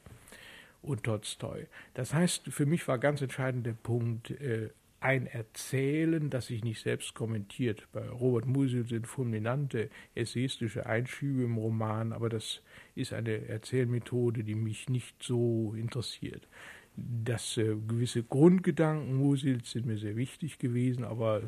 und 0.82 1.02
Tolstoi. 1.02 1.66
Das 1.94 2.14
heißt, 2.14 2.48
für 2.48 2.66
mich 2.66 2.86
war 2.88 2.98
ganz 2.98 3.20
entscheidend 3.20 3.66
der 3.66 3.72
Punkt, 3.72 4.30
äh, 4.30 4.70
ein 5.00 5.26
Erzählen, 5.26 6.28
das 6.30 6.46
sich 6.46 6.64
nicht 6.64 6.82
selbst 6.82 7.14
kommentiert. 7.14 7.86
Bei 7.92 8.08
Robert 8.08 8.46
Musil 8.46 8.86
sind 8.86 9.06
fulminante 9.06 9.90
essayistische 10.14 10.86
Einschübe 10.86 11.44
im 11.44 11.56
Roman, 11.56 12.12
aber 12.12 12.28
das 12.28 12.62
ist 12.94 13.12
eine 13.12 13.46
Erzählmethode, 13.46 14.42
die 14.42 14.56
mich 14.56 14.88
nicht 14.88 15.22
so 15.22 15.74
interessiert. 15.76 16.48
Das 16.96 17.56
äh, 17.56 17.76
gewisse 17.76 18.24
Grundgedanken 18.24 19.14
Musils 19.14 19.70
sind 19.70 19.86
mir 19.86 19.98
sehr 19.98 20.16
wichtig 20.16 20.58
gewesen, 20.58 21.04
aber 21.04 21.42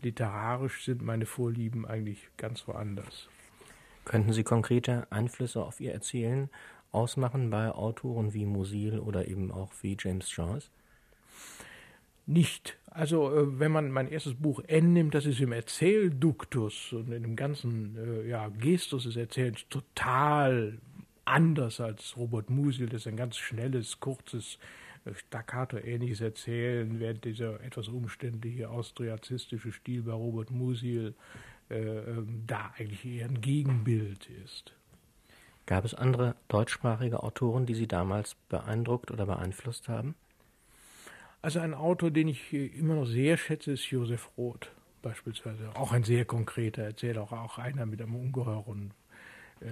literarisch 0.00 0.84
sind 0.84 1.02
meine 1.02 1.26
Vorlieben 1.26 1.84
eigentlich 1.84 2.28
ganz 2.36 2.68
woanders. 2.68 3.28
Könnten 4.04 4.32
Sie 4.32 4.44
konkrete 4.44 5.10
Einflüsse 5.10 5.64
auf 5.64 5.80
Ihr 5.80 5.92
Erzählen 5.92 6.50
ausmachen 6.92 7.50
bei 7.50 7.72
Autoren 7.72 8.32
wie 8.32 8.46
Musil 8.46 9.00
oder 9.00 9.26
eben 9.26 9.50
auch 9.50 9.72
wie 9.80 9.96
James 9.98 10.34
Joyce? 10.34 10.70
Nicht. 12.32 12.78
Also 12.86 13.34
äh, 13.34 13.58
wenn 13.58 13.72
man 13.72 13.90
mein 13.90 14.08
erstes 14.08 14.34
Buch 14.34 14.62
N 14.66 14.92
nimmt, 14.92 15.14
das 15.14 15.26
ist 15.26 15.40
im 15.40 15.52
Erzählduktus 15.52 16.92
und 16.92 17.10
in 17.10 17.22
dem 17.22 17.36
ganzen 17.36 17.96
äh, 17.96 18.28
ja, 18.28 18.48
Gestus 18.48 19.04
des 19.04 19.16
Erzählens 19.16 19.66
total 19.70 20.78
anders 21.24 21.80
als 21.80 22.16
Robert 22.16 22.50
Musil. 22.50 22.86
Das 22.86 23.02
ist 23.02 23.06
ein 23.06 23.16
ganz 23.16 23.36
schnelles, 23.36 24.00
kurzes, 24.00 24.58
äh, 25.04 25.14
staccato-ähnliches 25.14 26.20
Erzählen, 26.20 27.00
während 27.00 27.24
dieser 27.24 27.62
etwas 27.62 27.88
umständliche 27.88 28.68
austriazistische 28.68 29.72
Stil 29.72 30.02
bei 30.02 30.12
Robert 30.12 30.50
Musil 30.50 31.14
äh, 31.70 31.76
ähm, 31.76 32.42
da 32.46 32.72
eigentlich 32.76 33.04
eher 33.06 33.26
ein 33.26 33.40
Gegenbild 33.40 34.28
ist. 34.44 34.74
Gab 35.64 35.84
es 35.84 35.94
andere 35.94 36.34
deutschsprachige 36.48 37.22
Autoren, 37.22 37.66
die 37.66 37.74
Sie 37.74 37.86
damals 37.86 38.34
beeindruckt 38.48 39.10
oder 39.10 39.26
beeinflusst 39.26 39.88
haben? 39.88 40.14
Also 41.42 41.58
ein 41.58 41.74
Autor, 41.74 42.12
den 42.12 42.28
ich 42.28 42.52
immer 42.52 42.94
noch 42.94 43.04
sehr 43.04 43.36
schätze, 43.36 43.72
ist 43.72 43.90
Josef 43.90 44.30
Roth 44.38 44.70
beispielsweise. 45.02 45.70
Auch 45.74 45.92
ein 45.92 46.04
sehr 46.04 46.24
konkreter 46.24 46.82
Erzähler, 46.82 47.22
auch, 47.22 47.32
auch 47.32 47.58
einer 47.58 47.84
mit 47.84 48.00
einem 48.00 48.14
ungeheuren 48.14 48.92
äh, 49.60 49.66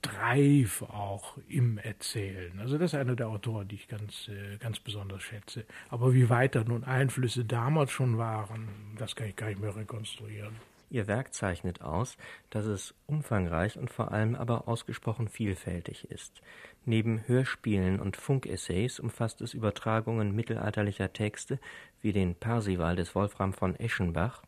Drive 0.00 0.82
auch 0.82 1.36
im 1.48 1.78
Erzählen. 1.78 2.58
Also 2.60 2.78
das 2.78 2.92
ist 2.92 2.98
einer 2.98 3.16
der 3.16 3.28
Autoren, 3.28 3.68
die 3.68 3.74
ich 3.74 3.88
ganz, 3.88 4.28
äh, 4.28 4.56
ganz 4.58 4.78
besonders 4.80 5.22
schätze. 5.22 5.64
Aber 5.90 6.14
wie 6.14 6.30
weit 6.30 6.54
da 6.54 6.64
nun 6.64 6.84
Einflüsse 6.84 7.44
damals 7.44 7.90
schon 7.90 8.16
waren, 8.16 8.68
das 8.98 9.14
kann 9.16 9.28
ich 9.28 9.36
gar 9.36 9.48
nicht 9.48 9.60
mehr 9.60 9.74
rekonstruieren. 9.74 10.54
Ihr 10.88 11.06
Werk 11.08 11.34
zeichnet 11.34 11.82
aus, 11.82 12.16
dass 12.50 12.64
es 12.64 12.94
umfangreich 13.06 13.76
und 13.76 13.90
vor 13.90 14.12
allem 14.12 14.34
aber 14.34 14.68
ausgesprochen 14.68 15.28
vielfältig 15.28 16.10
ist. 16.10 16.40
Neben 16.84 17.26
Hörspielen 17.26 17.98
und 17.98 18.16
Funkessays 18.16 19.00
umfasst 19.00 19.40
es 19.40 19.54
Übertragungen 19.54 20.34
mittelalterlicher 20.34 21.12
Texte 21.12 21.58
wie 22.00 22.12
den 22.12 22.36
Parsival 22.36 22.94
des 22.94 23.14
Wolfram 23.16 23.52
von 23.52 23.74
Eschenbach 23.74 24.42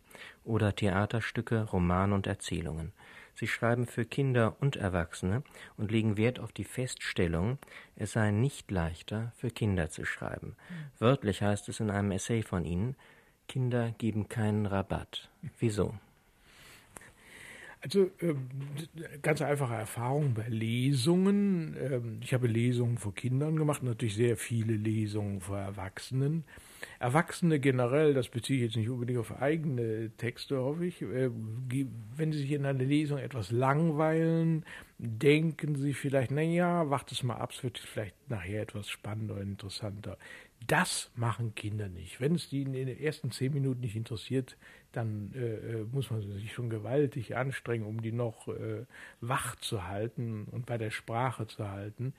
oder 0.45 0.76
Theaterstücke, 0.76 1.64
Romane 1.64 2.14
und 2.14 2.28
Erzählungen. 2.28 2.92
Sie 3.35 3.47
schreiben 3.47 3.87
für 3.87 4.04
Kinder 4.04 4.57
und 4.61 4.76
Erwachsene 4.76 5.45
und 5.76 5.92
legen 5.92 6.16
Wert 6.16 6.40
auf 6.40 6.50
die 6.50 6.64
Feststellung, 6.64 7.59
es 7.95 8.12
sei 8.12 8.33
nicht 8.33 8.71
leichter, 8.71 9.33
für 9.37 9.50
Kinder 9.50 9.90
zu 9.90 10.04
schreiben. 10.04 10.57
Wörtlich 10.99 11.42
heißt 11.42 11.68
es 11.68 11.78
in 11.78 11.90
einem 11.90 12.11
Essay 12.11 12.42
von 12.42 12.64
Ihnen, 12.64 12.97
Kinder 13.47 13.92
geben 13.99 14.28
keinen 14.28 14.66
Rabatt. 14.66 15.30
Wieso? 15.59 15.95
Also 17.80 18.11
ähm, 18.20 18.49
ganz 19.23 19.40
einfache 19.40 19.75
Erfahrung 19.75 20.35
bei 20.35 20.49
Lesungen. 20.49 21.76
Ähm, 21.80 22.20
ich 22.23 22.35
habe 22.35 22.49
Lesungen 22.49 22.99
vor 22.99 23.14
Kindern 23.14 23.56
gemacht, 23.56 23.82
natürlich 23.82 24.16
sehr 24.16 24.37
viele 24.37 24.75
Lesungen 24.75 25.40
vor 25.40 25.58
Erwachsenen. 25.58 26.44
Erwachsene 26.99 27.61
generell, 27.61 28.14
das 28.14 28.28
beziehe 28.28 28.58
ich 28.58 28.64
jetzt 28.66 28.76
nicht 28.76 28.88
unbedingt 28.88 29.20
auf 29.20 29.40
eigene 29.40 30.11
Texte, 30.16 30.58
hoffe 30.58 30.87
ich, 30.87 31.02
äh, 31.02 31.30
wenn 32.16 32.32
sie 32.32 32.40
sich 32.40 32.52
in 32.52 32.64
einer 32.64 32.78
Lesung 32.78 33.18
etwas 33.18 33.52
langweilen, 33.52 34.64
denken 34.99 35.76
sie 35.76 35.94
vielleicht, 35.94 36.32
naja, 36.32 36.90
wacht 36.90 37.12
es 37.12 37.23
mal 37.23 37.37
ab, 37.37 37.52
es 37.52 37.62
wird 37.62 37.78
vielleicht 37.78 38.16
nachher 38.28 38.62
etwas 38.62 38.88
spannender 38.88 39.37
und 39.37 39.42
interessanter. 39.42 40.18
Das 40.66 41.10
machen 41.14 41.54
Kinder 41.54 41.88
nicht. 41.88 42.20
Wenn 42.20 42.34
es 42.34 42.48
die 42.48 42.62
in 42.62 42.72
den 42.72 42.88
ersten 42.88 43.30
zehn 43.30 43.52
Minuten 43.52 43.80
nicht 43.80 43.96
interessiert, 43.96 44.56
dann 44.92 45.32
äh, 45.34 45.38
äh, 45.38 45.84
muss 45.92 46.10
man 46.10 46.22
sich 46.22 46.52
schon 46.52 46.70
gewaltig 46.70 47.36
anstrengen, 47.36 47.86
um 47.86 48.02
die 48.02 48.12
noch 48.12 48.48
äh, 48.48 48.84
wach 49.20 49.56
zu 49.56 49.86
halten 49.86 50.46
und 50.50 50.66
bei 50.66 50.76
der 50.76 50.90
Sprache 50.90 51.46
zu 51.46 51.70
halten. 51.70 52.12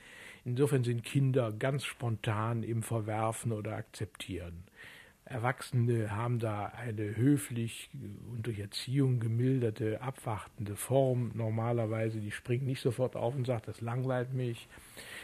Insofern 0.46 0.84
sind 0.84 1.03
Kinder 1.03 1.51
ganz 1.51 1.84
spontan 1.84 2.63
im 2.63 2.81
Verwerfen 2.81 3.51
oder 3.51 3.75
Akzeptieren. 3.75 4.63
Erwachsene 5.29 6.12
haben 6.12 6.39
da 6.39 6.65
eine 6.65 7.15
höflich 7.15 7.91
und 8.31 8.48
durch 8.48 8.58
Erziehung 8.58 9.19
gemilderte, 9.19 10.01
abwartende 10.01 10.75
Form. 10.75 11.31
Normalerweise, 11.36 12.19
die 12.19 12.31
springen 12.31 12.65
nicht 12.65 12.81
sofort 12.81 13.15
auf 13.15 13.36
und 13.36 13.46
sagen, 13.46 13.62
das 13.67 13.79
langweilt 13.79 14.34
mich. 14.34 14.67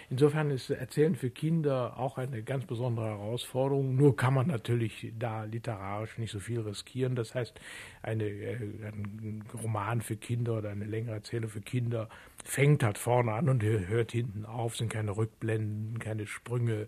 Insofern 0.09 0.51
ist 0.51 0.69
Erzählen 0.69 1.15
für 1.15 1.29
Kinder 1.29 1.97
auch 1.97 2.17
eine 2.17 2.43
ganz 2.43 2.65
besondere 2.65 3.07
Herausforderung. 3.07 3.95
Nur 3.95 4.15
kann 4.15 4.33
man 4.33 4.47
natürlich 4.47 5.11
da 5.17 5.45
literarisch 5.45 6.17
nicht 6.17 6.31
so 6.31 6.39
viel 6.39 6.59
riskieren. 6.61 7.15
Das 7.15 7.33
heißt, 7.33 7.59
eine, 8.03 8.25
äh, 8.25 8.55
ein 8.85 9.43
Roman 9.61 10.01
für 10.01 10.15
Kinder 10.15 10.57
oder 10.59 10.69
eine 10.69 10.85
längere 10.85 11.15
Erzählung 11.15 11.49
für 11.49 11.61
Kinder 11.61 12.09
fängt 12.43 12.83
halt 12.83 12.97
vorne 12.97 13.33
an 13.33 13.49
und 13.49 13.63
hört 13.63 14.11
hinten 14.11 14.45
auf, 14.45 14.75
sind 14.77 14.89
keine 14.89 15.17
Rückblenden, 15.17 15.97
keine 15.99 16.27
Sprünge, 16.27 16.87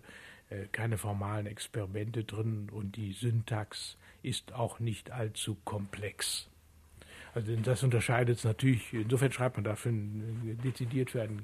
äh, 0.50 0.66
keine 0.70 0.96
formalen 0.96 1.46
Experimente 1.46 2.24
drin 2.24 2.68
und 2.70 2.96
die 2.96 3.12
Syntax 3.12 3.96
ist 4.22 4.54
auch 4.54 4.80
nicht 4.80 5.10
allzu 5.10 5.56
komplex. 5.64 6.48
Also 7.34 7.54
das 7.56 7.82
unterscheidet 7.82 8.38
es 8.38 8.44
natürlich, 8.44 8.92
insofern 8.92 9.32
schreibt 9.32 9.56
man 9.56 9.64
dafür 9.64 9.92
dezidiert 10.64 11.10
für, 11.10 11.22
ein, 11.22 11.40
äh, 11.40 11.42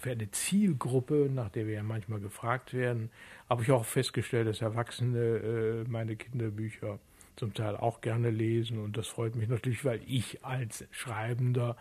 für 0.00 0.10
eine 0.10 0.30
Zielgruppe, 0.30 1.28
nach 1.32 1.48
der 1.50 1.66
wir 1.66 1.74
ja 1.74 1.82
manchmal 1.82 2.20
gefragt 2.20 2.74
werden. 2.74 3.10
Habe 3.48 3.62
ich 3.62 3.70
auch 3.70 3.84
festgestellt, 3.84 4.48
dass 4.48 4.60
Erwachsene 4.60 5.18
äh, 5.18 5.84
meine 5.88 6.16
Kinderbücher 6.16 6.98
zum 7.36 7.54
Teil 7.54 7.76
auch 7.76 8.00
gerne 8.00 8.30
lesen 8.30 8.78
und 8.78 8.96
das 8.96 9.08
freut 9.08 9.36
mich 9.36 9.48
natürlich, 9.48 9.84
weil 9.84 10.00
ich 10.06 10.44
als 10.44 10.86
Schreibender 10.90 11.76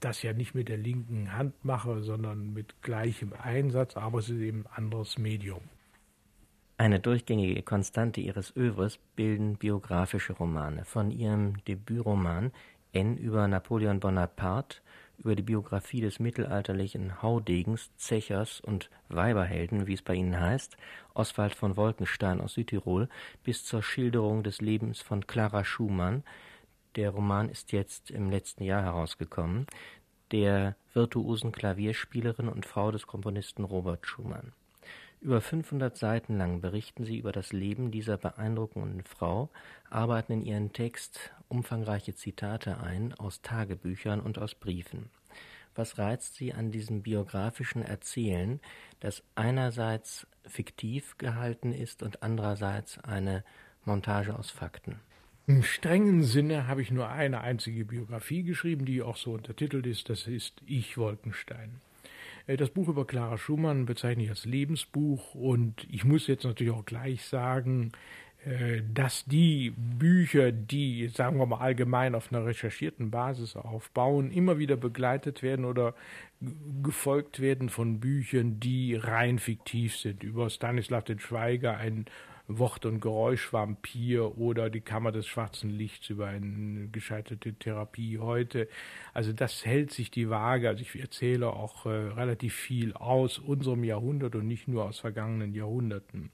das 0.00 0.22
ja 0.22 0.32
nicht 0.32 0.54
mit 0.54 0.68
der 0.68 0.78
linken 0.78 1.34
Hand 1.34 1.64
mache, 1.64 2.02
sondern 2.02 2.54
mit 2.54 2.80
gleichem 2.82 3.32
Einsatz, 3.34 3.96
aber 3.96 4.20
es 4.20 4.30
ist 4.30 4.40
eben 4.40 4.64
ein 4.66 4.84
anderes 4.84 5.18
Medium. 5.18 5.60
Eine 6.78 6.98
durchgängige 6.98 7.62
Konstante 7.62 8.22
ihres 8.22 8.56
Övres 8.56 8.98
bilden 9.14 9.56
biografische 9.56 10.32
Romane. 10.32 10.86
Von 10.86 11.10
ihrem 11.10 11.62
Debütroman 11.64 12.52
N 12.92 13.18
über 13.18 13.46
Napoleon 13.46 14.00
Bonaparte, 14.00 14.78
über 15.20 15.36
die 15.36 15.42
Biografie 15.42 16.00
des 16.00 16.18
mittelalterlichen 16.18 17.22
Haudegens, 17.22 17.94
Zechers 17.96 18.60
und 18.60 18.90
Weiberhelden, 19.08 19.86
wie 19.86 19.92
es 19.92 20.02
bei 20.02 20.14
ihnen 20.14 20.40
heißt, 20.40 20.76
Oswald 21.14 21.54
von 21.54 21.76
Wolkenstein 21.76 22.40
aus 22.40 22.54
Südtirol, 22.54 23.08
bis 23.44 23.64
zur 23.64 23.82
Schilderung 23.82 24.42
des 24.42 24.60
Lebens 24.60 25.02
von 25.02 25.26
Clara 25.26 25.64
Schumann. 25.64 26.24
Der 26.96 27.10
Roman 27.10 27.50
ist 27.50 27.72
jetzt 27.72 28.10
im 28.10 28.30
letzten 28.30 28.64
Jahr 28.64 28.82
herausgekommen, 28.82 29.66
der 30.32 30.76
virtuosen 30.94 31.52
Klavierspielerin 31.52 32.48
und 32.48 32.64
Frau 32.64 32.90
des 32.90 33.06
Komponisten 33.06 33.64
Robert 33.64 34.06
Schumann. 34.06 34.52
Über 35.22 35.42
500 35.42 35.98
Seiten 35.98 36.38
lang 36.38 36.62
berichten 36.62 37.04
sie 37.04 37.18
über 37.18 37.30
das 37.30 37.52
Leben 37.52 37.90
dieser 37.90 38.16
beeindruckenden 38.16 39.04
Frau, 39.04 39.50
arbeiten 39.90 40.32
in 40.32 40.42
ihren 40.42 40.72
Text 40.72 41.34
umfangreiche 41.48 42.14
Zitate 42.14 42.80
ein 42.80 43.12
aus 43.12 43.42
Tagebüchern 43.42 44.20
und 44.20 44.38
aus 44.38 44.54
Briefen. 44.54 45.10
Was 45.74 45.98
reizt 45.98 46.36
sie 46.36 46.54
an 46.54 46.70
diesem 46.70 47.02
biografischen 47.02 47.82
Erzählen, 47.82 48.60
das 49.00 49.22
einerseits 49.34 50.26
fiktiv 50.46 51.18
gehalten 51.18 51.72
ist 51.72 52.02
und 52.02 52.22
andererseits 52.22 52.98
eine 52.98 53.44
Montage 53.84 54.38
aus 54.38 54.50
Fakten? 54.50 55.00
Im 55.46 55.62
strengen 55.62 56.22
Sinne 56.22 56.66
habe 56.66 56.80
ich 56.80 56.90
nur 56.90 57.10
eine 57.10 57.42
einzige 57.42 57.84
Biografie 57.84 58.42
geschrieben, 58.42 58.86
die 58.86 59.02
auch 59.02 59.18
so 59.18 59.32
untertitelt 59.32 59.84
ist, 59.86 60.08
das 60.08 60.26
ist 60.26 60.62
Ich 60.66 60.96
Wolkenstein. 60.96 61.82
Äh, 62.50 62.56
das 62.56 62.70
Buch 62.70 62.88
über 62.88 63.06
Clara 63.06 63.38
Schumann 63.38 63.86
bezeichne 63.86 64.24
ich 64.24 64.30
als 64.30 64.44
Lebensbuch 64.44 65.34
und 65.34 65.86
ich 65.90 66.04
muss 66.04 66.26
jetzt 66.26 66.44
natürlich 66.44 66.72
auch 66.72 66.84
gleich 66.84 67.24
sagen, 67.24 67.92
äh, 68.44 68.82
dass 68.92 69.24
die 69.24 69.72
Bücher, 69.76 70.52
die, 70.52 71.08
sagen 71.08 71.38
wir 71.38 71.46
mal 71.46 71.58
allgemein 71.58 72.14
auf 72.14 72.32
einer 72.32 72.44
recherchierten 72.44 73.10
Basis 73.10 73.56
aufbauen, 73.56 74.30
immer 74.30 74.58
wieder 74.58 74.76
begleitet 74.76 75.42
werden 75.42 75.64
oder 75.64 75.94
gefolgt 76.82 77.40
werden 77.40 77.68
von 77.68 78.00
Büchern, 78.00 78.60
die 78.60 78.94
rein 78.94 79.38
fiktiv 79.38 79.96
sind. 79.96 80.22
Über 80.22 80.48
Stanislav 80.48 81.04
den 81.04 81.18
Schweiger, 81.18 81.76
ein 81.76 82.06
Wort- 82.58 82.84
und 82.84 83.00
Geräuschvampir 83.00 84.36
oder 84.38 84.70
die 84.70 84.80
Kammer 84.80 85.12
des 85.12 85.26
schwarzen 85.26 85.70
Lichts 85.70 86.10
über 86.10 86.26
eine 86.26 86.88
gescheiterte 86.88 87.54
Therapie 87.54 88.18
heute. 88.18 88.68
Also 89.14 89.32
das 89.32 89.64
hält 89.64 89.92
sich 89.92 90.10
die 90.10 90.30
Waage. 90.30 90.68
Also 90.68 90.82
ich 90.82 91.00
erzähle 91.00 91.52
auch 91.52 91.86
äh, 91.86 91.90
relativ 91.90 92.54
viel 92.54 92.92
aus 92.94 93.38
unserem 93.38 93.84
Jahrhundert 93.84 94.34
und 94.34 94.46
nicht 94.46 94.68
nur 94.68 94.84
aus 94.84 94.98
vergangenen 94.98 95.54
Jahrhunderten. 95.54 96.30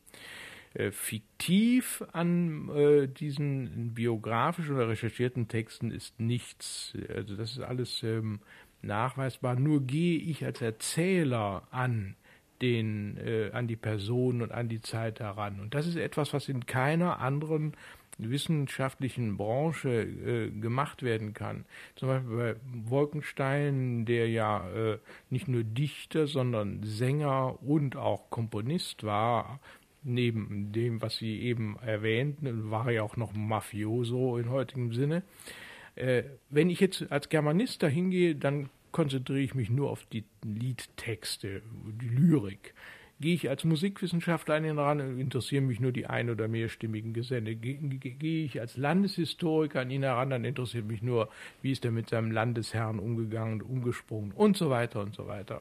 Äh, 0.74 0.90
fiktiv 0.90 2.02
an 2.12 2.68
äh, 2.70 3.08
diesen 3.08 3.94
biografischen 3.94 4.74
oder 4.74 4.88
recherchierten 4.88 5.48
Texten 5.48 5.90
ist 5.90 6.18
nichts. 6.18 6.94
Also 7.14 7.36
das 7.36 7.52
ist 7.52 7.60
alles 7.60 8.02
ähm, 8.02 8.40
nachweisbar. 8.82 9.56
Nur 9.56 9.82
gehe 9.82 10.18
ich 10.18 10.44
als 10.44 10.60
Erzähler 10.60 11.66
an 11.70 12.16
den, 12.62 13.16
äh, 13.18 13.50
an 13.52 13.66
die 13.68 13.76
Person 13.76 14.42
und 14.42 14.52
an 14.52 14.68
die 14.68 14.80
Zeit 14.80 15.20
heran. 15.20 15.60
Und 15.60 15.74
das 15.74 15.86
ist 15.86 15.96
etwas, 15.96 16.32
was 16.32 16.48
in 16.48 16.66
keiner 16.66 17.20
anderen 17.20 17.74
wissenschaftlichen 18.18 19.36
Branche 19.36 19.90
äh, 19.90 20.50
gemacht 20.50 21.02
werden 21.02 21.34
kann. 21.34 21.64
Zum 21.96 22.08
Beispiel 22.08 22.36
bei 22.36 22.56
Wolkenstein, 22.90 24.06
der 24.06 24.28
ja 24.28 24.68
äh, 24.70 24.98
nicht 25.28 25.48
nur 25.48 25.64
Dichter, 25.64 26.26
sondern 26.26 26.82
Sänger 26.82 27.62
und 27.62 27.96
auch 27.96 28.30
Komponist 28.30 29.04
war, 29.04 29.60
neben 30.02 30.72
dem, 30.72 31.02
was 31.02 31.16
Sie 31.16 31.40
eben 31.40 31.76
erwähnten, 31.84 32.70
war 32.70 32.90
ja 32.90 33.02
auch 33.02 33.16
noch 33.16 33.34
Mafioso 33.34 34.38
in 34.38 34.50
heutigem 34.50 34.92
Sinne. 34.92 35.22
Äh, 35.96 36.24
wenn 36.48 36.70
ich 36.70 36.80
jetzt 36.80 37.10
als 37.10 37.28
Germanist 37.28 37.82
dahin 37.82 38.10
gehe, 38.10 38.34
dann 38.34 38.70
konzentriere 38.96 39.40
ich 39.40 39.54
mich 39.54 39.68
nur 39.68 39.90
auf 39.90 40.06
die 40.06 40.24
Liedtexte, 40.42 41.60
die 42.00 42.08
Lyrik. 42.08 42.72
Gehe 43.20 43.34
ich 43.34 43.50
als 43.50 43.62
Musikwissenschaftler 43.64 44.54
an 44.54 44.64
ihn 44.64 44.78
ran, 44.78 45.20
interessieren 45.20 45.66
mich 45.66 45.80
nur 45.80 45.92
die 45.92 46.06
ein- 46.06 46.30
oder 46.30 46.48
mehrstimmigen 46.48 47.12
Gesänge. 47.12 47.56
Gehe 47.56 48.44
ich 48.46 48.58
als 48.58 48.78
Landeshistoriker 48.78 49.82
an 49.82 49.90
ihn 49.90 50.02
heran, 50.02 50.30
dann 50.30 50.46
interessiert 50.46 50.86
mich 50.86 51.02
nur, 51.02 51.28
wie 51.60 51.72
ist 51.72 51.84
er 51.84 51.90
mit 51.90 52.08
seinem 52.08 52.30
Landesherrn 52.30 52.98
umgegangen, 52.98 53.60
umgesprungen 53.60 54.32
und 54.32 54.56
so 54.56 54.70
weiter 54.70 55.02
und 55.02 55.14
so 55.14 55.26
weiter 55.26 55.60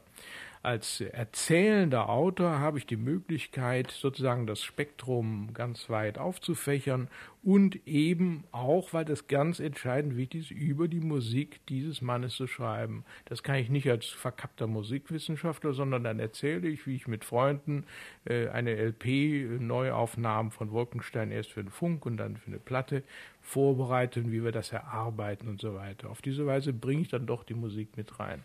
als 0.66 1.00
erzählender 1.00 2.08
Autor 2.08 2.58
habe 2.58 2.78
ich 2.78 2.86
die 2.86 2.96
Möglichkeit, 2.96 3.92
sozusagen 3.92 4.48
das 4.48 4.64
Spektrum 4.64 5.54
ganz 5.54 5.88
weit 5.88 6.18
aufzufächern 6.18 7.08
und 7.44 7.86
eben 7.86 8.42
auch, 8.50 8.92
weil 8.92 9.04
das 9.04 9.28
ganz 9.28 9.60
entscheidend 9.60 10.16
wichtig 10.16 10.50
ist, 10.50 10.50
über 10.50 10.88
die 10.88 10.98
Musik 10.98 11.60
dieses 11.68 12.02
Mannes 12.02 12.34
zu 12.34 12.48
schreiben. 12.48 13.04
Das 13.26 13.44
kann 13.44 13.54
ich 13.54 13.70
nicht 13.70 13.88
als 13.88 14.06
verkappter 14.06 14.66
Musikwissenschaftler, 14.66 15.72
sondern 15.72 16.02
dann 16.02 16.18
erzähle 16.18 16.66
ich, 16.66 16.84
wie 16.88 16.96
ich 16.96 17.06
mit 17.06 17.24
Freunden 17.24 17.84
äh, 18.24 18.48
eine 18.48 18.74
LP 18.74 19.60
Neuaufnahmen 19.60 20.50
von 20.50 20.72
Wolkenstein 20.72 21.30
erst 21.30 21.52
für 21.52 21.62
den 21.62 21.70
Funk 21.70 22.04
und 22.06 22.16
dann 22.16 22.36
für 22.36 22.48
eine 22.48 22.58
Platte 22.58 23.04
vorbereite 23.40 24.18
und 24.18 24.32
wie 24.32 24.42
wir 24.42 24.50
das 24.50 24.72
erarbeiten 24.72 25.46
und 25.46 25.60
so 25.60 25.76
weiter. 25.76 26.10
Auf 26.10 26.22
diese 26.22 26.44
Weise 26.44 26.72
bringe 26.72 27.02
ich 27.02 27.08
dann 27.08 27.26
doch 27.26 27.44
die 27.44 27.54
Musik 27.54 27.96
mit 27.96 28.18
rein. 28.18 28.42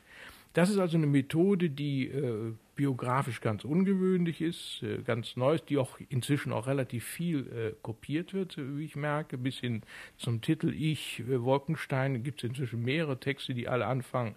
Das 0.53 0.69
ist 0.69 0.79
also 0.79 0.97
eine 0.97 1.07
Methode, 1.07 1.69
die 1.69 2.07
äh, 2.07 2.53
biografisch 2.75 3.39
ganz 3.41 3.63
ungewöhnlich 3.63 4.41
ist, 4.41 4.83
äh, 4.83 5.01
ganz 5.03 5.37
neu 5.37 5.55
ist, 5.55 5.69
die 5.69 5.77
auch 5.77 5.97
inzwischen 6.09 6.51
auch 6.51 6.67
relativ 6.67 7.05
viel 7.05 7.47
äh, 7.47 7.75
kopiert 7.81 8.33
wird, 8.33 8.57
wie 8.57 8.83
ich 8.83 8.95
merke, 8.95 9.37
bis 9.37 9.59
hin 9.59 9.83
zum 10.17 10.41
Titel 10.41 10.73
Ich, 10.73 11.21
äh, 11.21 11.41
Wolkenstein, 11.41 12.23
gibt 12.23 12.43
es 12.43 12.49
inzwischen 12.49 12.83
mehrere 12.83 13.19
Texte, 13.19 13.53
die 13.53 13.69
alle 13.69 13.85
anfangen, 13.85 14.35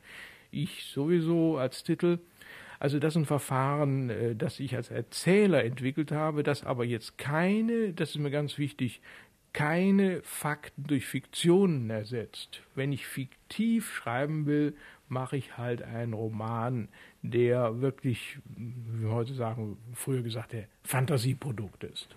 ich 0.53 0.85
sowieso 0.85 1.59
als 1.59 1.83
Titel. 1.83 2.21
Also 2.79 2.99
das 2.99 3.15
ist 3.15 3.23
ein 3.23 3.27
Verfahren, 3.27 4.11
äh, 4.11 4.37
das 4.37 4.61
ich 4.61 4.77
als 4.77 4.91
Erzähler 4.91 5.65
entwickelt 5.65 6.13
habe, 6.13 6.45
das 6.45 6.63
aber 6.63 6.85
jetzt 6.85 7.19
keine, 7.19 7.93
das 7.93 8.11
ist 8.11 8.19
mir 8.19 8.31
ganz 8.31 8.59
wichtig, 8.59 9.01
keine 9.55 10.21
Fakten 10.23 10.85
durch 10.87 11.07
Fiktionen 11.07 11.89
ersetzt. 11.89 12.61
Wenn 12.75 12.93
ich 12.93 13.07
fiktiv 13.07 13.91
schreiben 13.95 14.47
will, 14.47 14.77
mache 15.15 15.39
ich 15.39 15.57
halt 15.57 15.81
einen 15.81 16.13
Roman, 16.13 16.89
der 17.23 17.81
wirklich, 17.81 18.39
wie 18.45 19.03
wir 19.03 19.11
heute 19.11 19.33
sagen, 19.33 19.79
früher 19.95 20.23
gesagt, 20.23 20.53
der 20.53 20.65
Fantasieprodukt 20.83 21.85
ist. 21.85 22.09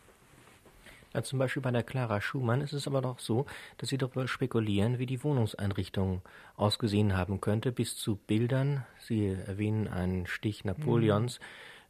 Ja, 1.14 1.24
zum 1.24 1.40
Beispiel 1.40 1.62
bei 1.62 1.72
der 1.72 1.84
Clara 1.84 2.20
Schumann 2.20 2.60
ist 2.62 2.74
es 2.74 2.88
aber 2.88 3.02
doch 3.02 3.20
so, 3.20 3.46
dass 3.78 3.90
Sie 3.90 3.98
darüber 3.98 4.28
spekulieren, 4.28 5.00
wie 5.00 5.06
die 5.06 5.24
Wohnungseinrichtung 5.24 6.22
ausgesehen 6.58 7.16
haben 7.16 7.40
könnte, 7.40 7.72
bis 7.72 7.96
zu 7.96 8.18
Bildern. 8.18 8.84
Sie 9.00 9.28
erwähnen 9.28 9.88
einen 9.88 10.28
Stich 10.28 10.66
Napoleons, 10.66 11.40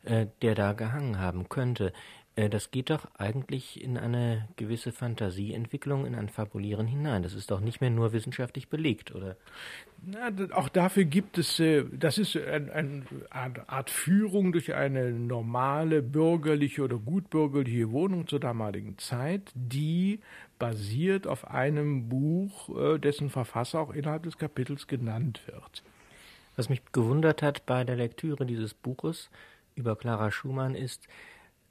mhm. 0.04 0.12
äh, 0.12 0.28
der 0.44 0.56
da 0.56 0.74
gehangen 0.74 1.20
haben 1.20 1.50
könnte. 1.50 1.94
Äh, 2.38 2.50
das 2.50 2.72
geht 2.72 2.90
doch 2.90 3.08
eigentlich 3.18 3.84
in 3.84 3.98
eine 3.98 4.48
gewisse 4.56 4.94
Fantasieentwicklung, 4.94 6.06
in 6.06 6.16
ein 6.16 6.30
Fabulieren 6.30 6.88
hinein. 6.88 7.24
Das 7.24 7.34
ist 7.34 7.52
doch 7.52 7.60
nicht 7.60 7.82
mehr 7.82 7.90
nur 7.90 8.14
wissenschaftlich 8.14 8.70
belegt, 8.70 9.14
oder? 9.14 9.36
Na, 10.06 10.32
auch 10.52 10.70
dafür 10.70 11.04
gibt 11.04 11.38
es, 11.38 11.60
äh, 11.60 11.84
das 11.92 12.18
ist 12.18 12.38
eine 12.38 13.04
ein 13.32 13.56
Art 13.68 13.90
Führung 13.90 14.52
durch 14.52 14.74
eine 14.74 15.12
normale 15.12 16.02
bürgerliche 16.02 16.84
oder 16.84 16.98
gutbürgerliche 16.98 17.92
Wohnung 17.92 18.28
zur 18.28 18.40
damaligen 18.40 18.98
Zeit, 19.00 19.52
die 19.56 20.20
basiert 20.60 21.28
auf 21.28 21.48
einem 21.48 22.08
Buch, 22.08 22.70
äh, 22.78 23.00
dessen 23.00 23.30
Verfasser 23.30 23.80
auch 23.80 23.94
innerhalb 23.94 24.24
des 24.24 24.38
Kapitels 24.38 24.88
genannt 24.88 25.42
wird. 25.48 25.84
Was 26.56 26.70
mich 26.70 26.82
gewundert 26.92 27.42
hat 27.42 27.66
bei 27.66 27.84
der 27.84 27.96
Lektüre 27.96 28.46
dieses 28.46 28.74
Buches 28.74 29.30
über 29.76 29.96
Clara 29.96 30.32
Schumann 30.32 30.74
ist, 30.74 31.08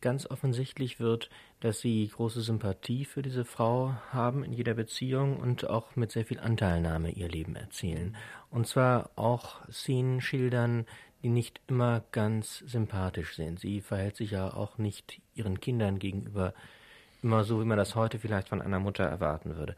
ganz 0.00 0.26
offensichtlich 0.26 1.00
wird, 1.00 1.30
dass 1.60 1.80
sie 1.80 2.08
große 2.08 2.42
Sympathie 2.42 3.04
für 3.04 3.22
diese 3.22 3.44
Frau 3.44 3.94
haben 4.10 4.44
in 4.44 4.52
jeder 4.52 4.74
Beziehung 4.74 5.38
und 5.38 5.68
auch 5.68 5.96
mit 5.96 6.12
sehr 6.12 6.24
viel 6.24 6.38
Anteilnahme 6.38 7.10
ihr 7.10 7.28
Leben 7.28 7.56
erzählen. 7.56 8.16
Und 8.50 8.66
zwar 8.66 9.10
auch 9.16 9.66
Szenen 9.70 10.20
schildern, 10.20 10.86
die 11.22 11.28
nicht 11.28 11.60
immer 11.66 12.04
ganz 12.12 12.58
sympathisch 12.66 13.36
sind. 13.36 13.58
Sie 13.58 13.80
verhält 13.80 14.16
sich 14.16 14.32
ja 14.32 14.52
auch 14.52 14.78
nicht 14.78 15.20
ihren 15.34 15.60
Kindern 15.60 15.98
gegenüber 15.98 16.54
immer 17.22 17.44
so, 17.44 17.60
wie 17.60 17.64
man 17.64 17.78
das 17.78 17.94
heute 17.94 18.18
vielleicht 18.18 18.48
von 18.48 18.62
einer 18.62 18.78
Mutter 18.78 19.04
erwarten 19.04 19.56
würde. 19.56 19.74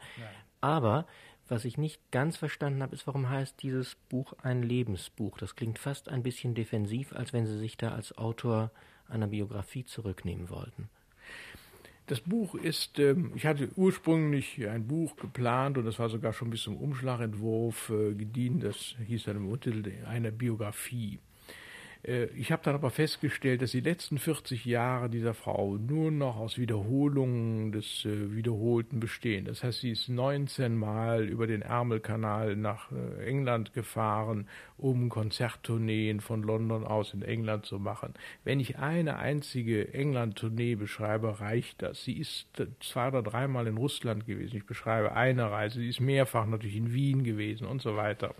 Aber 0.61 1.05
was 1.47 1.65
ich 1.65 1.79
nicht 1.79 2.11
ganz 2.11 2.37
verstanden 2.37 2.83
habe, 2.83 2.93
ist, 2.93 3.07
warum 3.07 3.29
heißt 3.29 3.63
dieses 3.63 3.95
Buch 3.95 4.33
ein 4.43 4.61
Lebensbuch? 4.61 5.37
Das 5.39 5.55
klingt 5.55 5.79
fast 5.79 6.07
ein 6.07 6.21
bisschen 6.21 6.53
defensiv, 6.53 7.13
als 7.13 7.33
wenn 7.33 7.47
Sie 7.47 7.57
sich 7.57 7.75
da 7.75 7.93
als 7.93 8.15
Autor 8.17 8.69
einer 9.09 9.27
Biografie 9.27 9.85
zurücknehmen 9.85 10.49
wollten. 10.49 10.89
Das 12.07 12.21
Buch 12.21 12.55
ist, 12.55 12.97
ähm, 12.97 13.33
ich 13.35 13.45
hatte 13.45 13.69
ursprünglich 13.75 14.67
ein 14.67 14.87
Buch 14.87 15.15
geplant 15.15 15.77
und 15.77 15.85
das 15.85 15.99
war 15.99 16.09
sogar 16.09 16.33
schon 16.33 16.49
bis 16.49 16.63
zum 16.63 16.75
Umschlagentwurf 16.75 17.91
äh, 17.91 18.15
gedient, 18.15 18.63
das 18.63 18.95
hieß 19.05 19.25
dann 19.25 19.37
im 19.37 19.49
Untertitel 19.49 20.05
eine 20.05 20.31
Biografie. 20.31 21.19
Äh, 22.03 22.25
ich 22.35 22.51
habe 22.51 22.63
dann 22.63 22.75
aber 22.75 22.89
festgestellt, 22.89 23.61
dass 23.61 23.71
die 23.71 23.81
letzten 23.81 24.17
40 24.17 24.65
Jahre 24.65 25.09
dieser 25.09 25.33
Frau 25.33 25.77
nur 25.77 26.11
noch 26.11 26.37
aus 26.37 26.57
Wiederholungen 26.57 27.71
des 27.71 28.05
äh, 28.05 28.35
Wiederholten 28.35 28.99
bestehen. 28.99 29.45
Das 29.45 29.63
heißt, 29.63 29.81
sie 29.81 29.91
ist 29.91 30.09
19 30.09 30.75
Mal 30.75 31.27
über 31.27 31.47
den 31.47 31.61
Ärmelkanal 31.61 32.55
nach 32.55 32.91
äh, 32.91 33.25
England 33.25 33.73
gefahren, 33.73 34.47
um 34.77 35.09
Konzerttourneen 35.09 36.21
von 36.21 36.43
London 36.43 36.85
aus 36.85 37.13
in 37.13 37.21
England 37.21 37.65
zu 37.65 37.79
machen. 37.79 38.13
Wenn 38.43 38.59
ich 38.59 38.77
eine 38.77 39.17
einzige 39.17 39.93
England-Tournee 39.93 40.75
beschreibe, 40.75 41.39
reicht 41.41 41.81
das. 41.81 42.03
Sie 42.03 42.17
ist 42.17 42.47
zwei 42.79 43.09
oder 43.09 43.21
dreimal 43.21 43.67
in 43.67 43.77
Russland 43.77 44.25
gewesen. 44.25 44.55
Ich 44.55 44.65
beschreibe 44.65 45.13
eine 45.13 45.51
Reise. 45.51 45.79
Sie 45.79 45.89
ist 45.89 45.99
mehrfach 45.99 46.45
natürlich 46.45 46.77
in 46.77 46.93
Wien 46.93 47.23
gewesen 47.23 47.67
und 47.67 47.81
so 47.81 47.97
weiter 47.97 48.33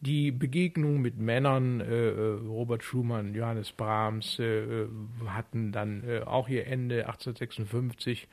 die 0.00 0.32
Begegnung 0.32 1.00
mit 1.00 1.18
Männern, 1.18 1.80
äh, 1.80 2.08
äh, 2.08 2.32
Robert 2.46 2.82
Schumann, 2.82 3.34
Johannes 3.34 3.72
Brahms, 3.72 4.38
äh, 4.38 4.86
hatten 5.26 5.72
dann 5.72 6.22
auch 6.24 6.48
ihr 6.48 6.66
Ende 6.66 7.06
1856. 7.06 8.26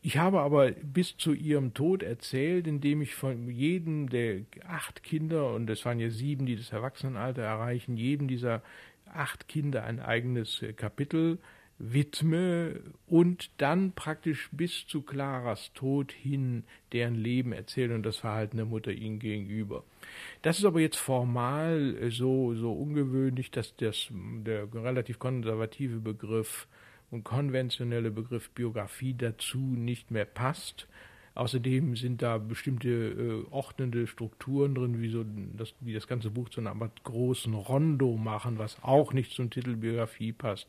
Ich 0.00 0.16
habe 0.16 0.40
aber 0.40 0.70
bis 0.70 1.16
zu 1.16 1.32
ihrem 1.32 1.74
Tod 1.74 2.04
erzählt, 2.04 2.68
indem 2.68 3.02
ich 3.02 3.16
von 3.16 3.50
jedem 3.50 4.08
der 4.08 4.42
acht 4.66 5.02
Kinder, 5.02 5.52
und 5.52 5.68
es 5.68 5.84
waren 5.84 5.98
ja 5.98 6.08
sieben, 6.08 6.46
die 6.46 6.54
das 6.54 6.72
Erwachsenenalter 6.72 7.42
erreichen, 7.42 7.96
jedem 7.96 8.28
dieser 8.28 8.62
acht 9.12 9.48
Kinder 9.48 9.82
ein 9.82 9.98
eigenes 9.98 10.64
Kapitel 10.76 11.38
widme 11.78 12.80
und 13.06 13.50
dann 13.58 13.92
praktisch 13.92 14.48
bis 14.52 14.86
zu 14.86 15.02
Claras 15.02 15.72
Tod 15.74 16.12
hin 16.12 16.64
deren 16.92 17.14
Leben 17.14 17.52
erzähle 17.52 17.94
und 17.94 18.02
das 18.02 18.16
Verhalten 18.16 18.56
der 18.56 18.66
Mutter 18.66 18.90
ihnen 18.90 19.20
gegenüber. 19.20 19.84
Das 20.42 20.58
ist 20.58 20.64
aber 20.64 20.80
jetzt 20.80 20.96
formal 20.96 21.96
äh, 22.00 22.10
so, 22.10 22.54
so 22.54 22.72
ungewöhnlich, 22.72 23.50
dass 23.50 23.76
das, 23.76 24.08
der 24.10 24.72
relativ 24.74 25.18
konservative 25.18 26.00
Begriff 26.00 26.66
und 27.10 27.24
konventionelle 27.24 28.10
Begriff 28.10 28.50
Biografie 28.50 29.14
dazu 29.16 29.58
nicht 29.58 30.10
mehr 30.10 30.26
passt. 30.26 30.88
Außerdem 31.38 31.94
sind 31.94 32.20
da 32.20 32.36
bestimmte 32.36 32.88
äh, 32.88 33.44
ordnende 33.52 34.08
Strukturen 34.08 34.74
drin, 34.74 35.00
wie, 35.00 35.08
so 35.08 35.24
das, 35.56 35.72
die 35.78 35.94
das 35.94 36.08
ganze 36.08 36.30
Buch 36.30 36.48
zu 36.48 36.60
einer 36.60 36.74
großen 37.04 37.54
Rondo 37.54 38.16
machen, 38.16 38.58
was 38.58 38.76
auch 38.82 39.12
nicht 39.12 39.30
zum 39.30 39.48
Titel 39.48 39.76
Biografie 39.76 40.32
passt. 40.32 40.66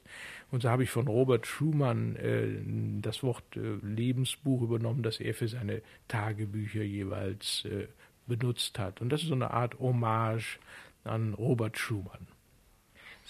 Und 0.51 0.61
so 0.61 0.69
habe 0.69 0.83
ich 0.83 0.91
von 0.91 1.07
Robert 1.07 1.47
Schumann 1.47 2.15
äh, 2.17 3.01
das 3.01 3.23
Wort 3.23 3.57
äh, 3.57 3.83
Lebensbuch 3.83 4.61
übernommen, 4.61 5.01
das 5.01 5.19
er 5.19 5.33
für 5.33 5.47
seine 5.47 5.81
Tagebücher 6.07 6.83
jeweils 6.83 7.65
äh, 7.65 7.87
benutzt 8.27 8.77
hat. 8.77 9.01
Und 9.01 9.09
das 9.09 9.23
ist 9.23 9.29
so 9.29 9.33
eine 9.33 9.49
Art 9.49 9.79
Hommage 9.79 10.59
an 11.03 11.33
Robert 11.33 11.79
Schumann. 11.79 12.27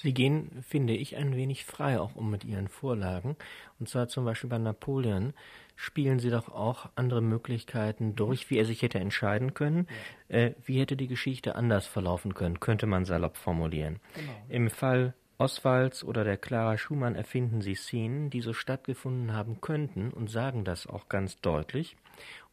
Sie 0.01 0.13
gehen, 0.13 0.49
finde 0.62 0.93
ich, 0.93 1.17
ein 1.17 1.35
wenig 1.35 1.65
frei 1.65 1.99
auch 1.99 2.15
um 2.15 2.29
mit 2.31 2.45
Ihren 2.45 2.67
Vorlagen. 2.67 3.35
Und 3.79 3.89
zwar 3.89 4.07
zum 4.07 4.25
Beispiel 4.25 4.49
bei 4.49 4.57
Napoleon 4.57 5.33
spielen 5.75 6.19
Sie 6.19 6.29
doch 6.29 6.49
auch 6.49 6.89
andere 6.95 7.21
Möglichkeiten 7.21 8.15
durch, 8.15 8.49
wie 8.49 8.57
er 8.57 8.65
sich 8.65 8.81
hätte 8.81 8.99
entscheiden 8.99 9.53
können. 9.53 9.88
Ja. 10.29 10.38
Äh, 10.38 10.55
wie 10.63 10.79
hätte 10.79 10.95
die 10.95 11.07
Geschichte 11.07 11.55
anders 11.55 11.85
verlaufen 11.85 12.33
können, 12.33 12.59
könnte 12.59 12.85
man 12.85 13.05
salopp 13.05 13.38
formulieren. 13.38 13.99
Genau. 14.15 14.31
Im 14.49 14.69
Fall 14.69 15.13
Oswalds 15.39 16.03
oder 16.03 16.25
der 16.25 16.35
Clara 16.35 16.77
Schumann 16.77 17.15
erfinden 17.15 17.62
Sie 17.62 17.75
Szenen, 17.75 18.29
die 18.29 18.41
so 18.41 18.51
stattgefunden 18.51 19.33
haben 19.33 19.62
könnten 19.62 20.12
und 20.12 20.29
sagen 20.29 20.65
das 20.65 20.85
auch 20.85 21.07
ganz 21.07 21.39
deutlich. 21.39 21.95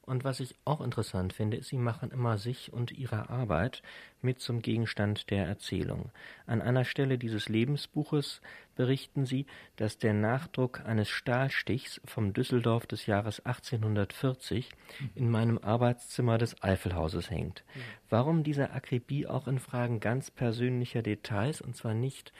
Und 0.06 0.22
was 0.22 0.38
ich 0.38 0.54
auch 0.64 0.80
interessant 0.80 1.32
finde, 1.32 1.56
ist, 1.56 1.68
Sie 1.68 1.78
machen 1.78 2.12
immer 2.12 2.38
sich 2.38 2.72
und 2.72 2.92
Ihre 2.92 3.28
Arbeit 3.28 3.82
mit 4.22 4.38
zum 4.38 4.62
Gegenstand 4.62 5.30
der 5.30 5.46
Erzählung. 5.46 6.12
An 6.46 6.62
einer 6.62 6.84
Stelle 6.84 7.18
dieses 7.18 7.48
Lebensbuches 7.48 8.40
berichten 8.76 9.26
Sie, 9.26 9.46
dass 9.74 9.98
der 9.98 10.14
Nachdruck 10.14 10.80
eines 10.86 11.08
Stahlstichs 11.08 12.00
vom 12.04 12.32
Düsseldorf 12.32 12.86
des 12.86 13.06
Jahres 13.06 13.44
1840 13.44 14.70
in 15.16 15.28
meinem 15.28 15.58
Arbeitszimmer 15.58 16.38
des 16.38 16.62
Eifelhauses 16.62 17.28
hängt. 17.28 17.64
Warum 18.08 18.44
diese 18.44 18.70
Akribie 18.70 19.26
auch 19.26 19.48
in 19.48 19.58
Fragen 19.58 19.98
ganz 19.98 20.30
persönlicher 20.30 21.02
Details, 21.02 21.60
und 21.60 21.74
zwar 21.74 21.94
nicht 21.94 22.32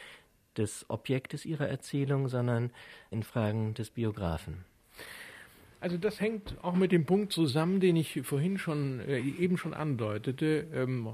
des 0.57 0.88
Objektes 0.88 1.44
Ihrer 1.44 1.68
Erzählung, 1.68 2.29
sondern 2.29 2.70
in 3.11 3.24
Fragen 3.24 3.74
des 3.74 3.90
Biografen? 3.90 4.64
Also 5.81 5.99
das 5.99 6.21
hängt 6.21 6.57
auch 6.62 6.75
mit 6.75 6.93
dem 6.93 7.05
Punkt 7.05 7.33
zusammen, 7.33 7.81
den 7.81 7.97
ich 7.97 8.23
vorhin 8.25 8.59
schon 8.59 9.01
äh, 9.01 9.19
eben 9.19 9.59
schon 9.59 9.75
andeutete, 9.75 10.67
ähm, 10.73 11.09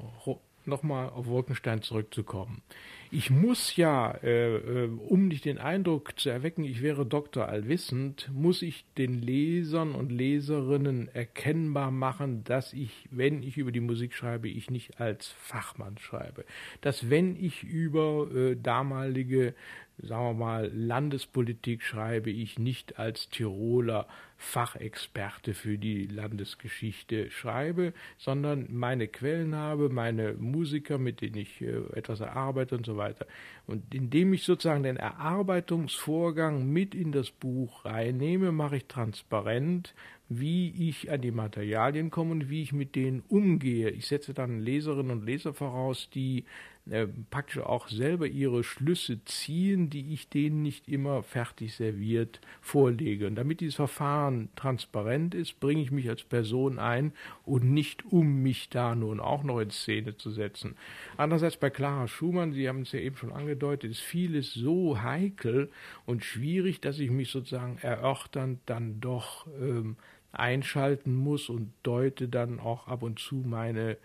nochmal 0.64 1.08
auf 1.10 1.26
Wolkenstein 1.26 1.82
zurückzukommen. 1.82 2.62
Ich 3.10 3.28
muss 3.28 3.76
ja, 3.76 4.12
äh, 4.22 4.56
äh, 4.56 4.88
um 4.88 5.28
nicht 5.28 5.44
den 5.44 5.58
Eindruck 5.58 6.18
zu 6.18 6.30
erwecken, 6.30 6.64
ich 6.64 6.80
wäre 6.80 7.04
Doktor 7.04 7.46
allwissend, 7.46 8.30
muss 8.32 8.62
ich 8.62 8.86
den 8.96 9.20
Lesern 9.20 9.94
und 9.94 10.10
Leserinnen 10.10 11.08
erkennbar 11.08 11.90
machen, 11.90 12.42
dass 12.44 12.72
ich, 12.72 13.06
wenn 13.10 13.42
ich 13.42 13.58
über 13.58 13.70
die 13.70 13.80
Musik 13.80 14.14
schreibe, 14.14 14.48
ich 14.48 14.70
nicht 14.70 14.98
als 14.98 15.28
Fachmann 15.28 15.98
schreibe. 15.98 16.46
Dass 16.80 17.10
wenn 17.10 17.36
ich 17.36 17.64
über 17.64 18.30
äh, 18.34 18.56
damalige 18.56 19.54
sagen 19.98 20.24
wir 20.24 20.34
mal, 20.34 20.70
Landespolitik 20.74 21.82
schreibe 21.82 22.30
ich 22.30 22.58
nicht 22.58 22.98
als 22.98 23.28
Tiroler 23.28 24.06
Fachexperte 24.36 25.54
für 25.54 25.78
die 25.78 26.06
Landesgeschichte 26.06 27.30
schreibe, 27.30 27.92
sondern 28.18 28.66
meine 28.70 29.06
Quellen 29.06 29.54
habe, 29.54 29.88
meine 29.88 30.34
Musiker, 30.34 30.98
mit 30.98 31.20
denen 31.20 31.36
ich 31.36 31.60
äh, 31.60 31.76
etwas 31.92 32.20
erarbeite 32.20 32.76
und 32.76 32.84
so 32.84 32.96
weiter. 32.96 33.26
Und 33.66 33.94
indem 33.94 34.32
ich 34.34 34.42
sozusagen 34.42 34.82
den 34.82 34.96
Erarbeitungsvorgang 34.96 36.66
mit 36.66 36.94
in 36.94 37.12
das 37.12 37.30
Buch 37.30 37.84
reinnehme, 37.84 38.50
mache 38.50 38.78
ich 38.78 38.86
transparent, 38.86 39.94
wie 40.28 40.88
ich 40.88 41.10
an 41.10 41.20
die 41.20 41.30
Materialien 41.30 42.10
komme 42.10 42.32
und 42.32 42.50
wie 42.50 42.62
ich 42.62 42.72
mit 42.72 42.96
denen 42.96 43.22
umgehe. 43.28 43.90
Ich 43.90 44.06
setze 44.08 44.34
dann 44.34 44.60
Leserinnen 44.60 45.12
und 45.12 45.26
Leser 45.26 45.54
voraus, 45.54 46.08
die 46.12 46.44
äh, 46.90 47.06
praktisch 47.30 47.58
auch 47.58 47.86
selber 47.86 48.26
ihre 48.26 48.64
Schlüsse 48.64 49.24
ziehen, 49.24 49.88
die 49.88 50.12
ich 50.12 50.28
denen 50.28 50.62
nicht 50.62 50.88
immer 50.88 51.22
fertig 51.22 51.74
serviert 51.74 52.40
vorlege. 52.60 53.28
Und 53.28 53.36
damit 53.36 53.60
dieses 53.60 53.76
Verfahren 53.76 54.48
transparent 54.56 55.32
ist, 55.34 55.60
bringe 55.60 55.80
ich 55.80 55.92
mich 55.92 56.08
als 56.08 56.24
Person 56.24 56.80
ein 56.80 57.12
und 57.44 57.70
nicht 57.70 58.04
um 58.06 58.42
mich 58.42 58.68
da 58.68 58.96
nun 58.96 59.20
auch 59.20 59.44
noch 59.44 59.60
in 59.60 59.70
Szene 59.70 60.16
zu 60.16 60.32
setzen. 60.32 60.74
Andererseits 61.16 61.56
bei 61.56 61.70
Clara 61.70 62.08
Schumann, 62.08 62.52
Sie 62.52 62.68
haben 62.68 62.82
es 62.82 62.90
ja 62.90 62.98
eben 62.98 63.16
schon 63.16 63.32
angedeutet, 63.32 63.92
ist 63.92 64.00
vieles 64.00 64.52
so 64.52 65.00
heikel 65.00 65.70
und 66.04 66.24
schwierig, 66.24 66.80
dass 66.80 66.98
ich 66.98 67.10
mich 67.10 67.30
sozusagen 67.30 67.78
erörternd 67.78 68.58
dann 68.66 69.00
doch 69.00 69.46
ähm, 69.60 69.96
einschalten 70.32 71.14
muss 71.14 71.48
und 71.48 71.72
deute 71.84 72.28
dann 72.28 72.58
auch 72.58 72.88
ab 72.88 73.02
und 73.02 73.20
zu 73.20 73.36
meine 73.36 73.98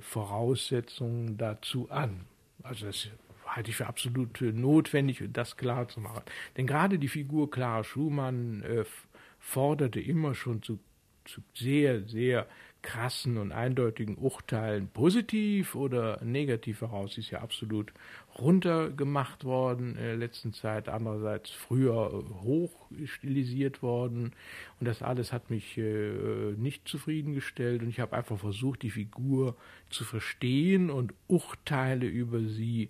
Voraussetzungen 0.00 1.36
dazu 1.38 1.90
an. 1.90 2.26
Also 2.62 2.86
das 2.86 3.08
halte 3.46 3.70
ich 3.70 3.76
für 3.76 3.86
absolut 3.86 4.40
notwendig, 4.40 5.22
das 5.32 5.56
klar 5.56 5.88
zu 5.88 6.00
machen. 6.00 6.22
Denn 6.56 6.66
gerade 6.66 6.98
die 6.98 7.08
Figur 7.08 7.50
Clara 7.50 7.84
Schumann 7.84 8.62
äh, 8.62 8.84
forderte 9.38 10.00
immer 10.00 10.34
schon 10.34 10.62
zu, 10.62 10.78
zu 11.24 11.42
sehr, 11.54 12.02
sehr 12.08 12.46
krassen 12.82 13.38
und 13.38 13.52
eindeutigen 13.52 14.16
Urteilen 14.16 14.88
positiv 14.88 15.74
oder 15.74 16.22
negativ 16.24 16.80
heraus. 16.80 17.14
Sie 17.14 17.20
ist 17.20 17.30
ja 17.30 17.40
absolut 17.40 17.92
runtergemacht 18.38 19.44
worden 19.44 19.96
in 19.96 20.02
der 20.02 20.16
letzten 20.16 20.52
Zeit, 20.52 20.88
andererseits 20.88 21.50
früher 21.50 22.24
hoch 22.42 22.72
stilisiert 23.04 23.82
worden. 23.82 24.32
Und 24.80 24.86
das 24.86 25.02
alles 25.02 25.32
hat 25.32 25.50
mich 25.50 25.76
äh, 25.78 26.52
nicht 26.56 26.88
zufriedengestellt 26.88 27.82
und 27.82 27.88
ich 27.88 28.00
habe 28.00 28.16
einfach 28.16 28.38
versucht, 28.38 28.82
die 28.82 28.90
Figur 28.90 29.56
zu 29.90 30.04
verstehen 30.04 30.90
und 30.90 31.14
Urteile 31.28 32.06
über 32.06 32.40
sie 32.40 32.88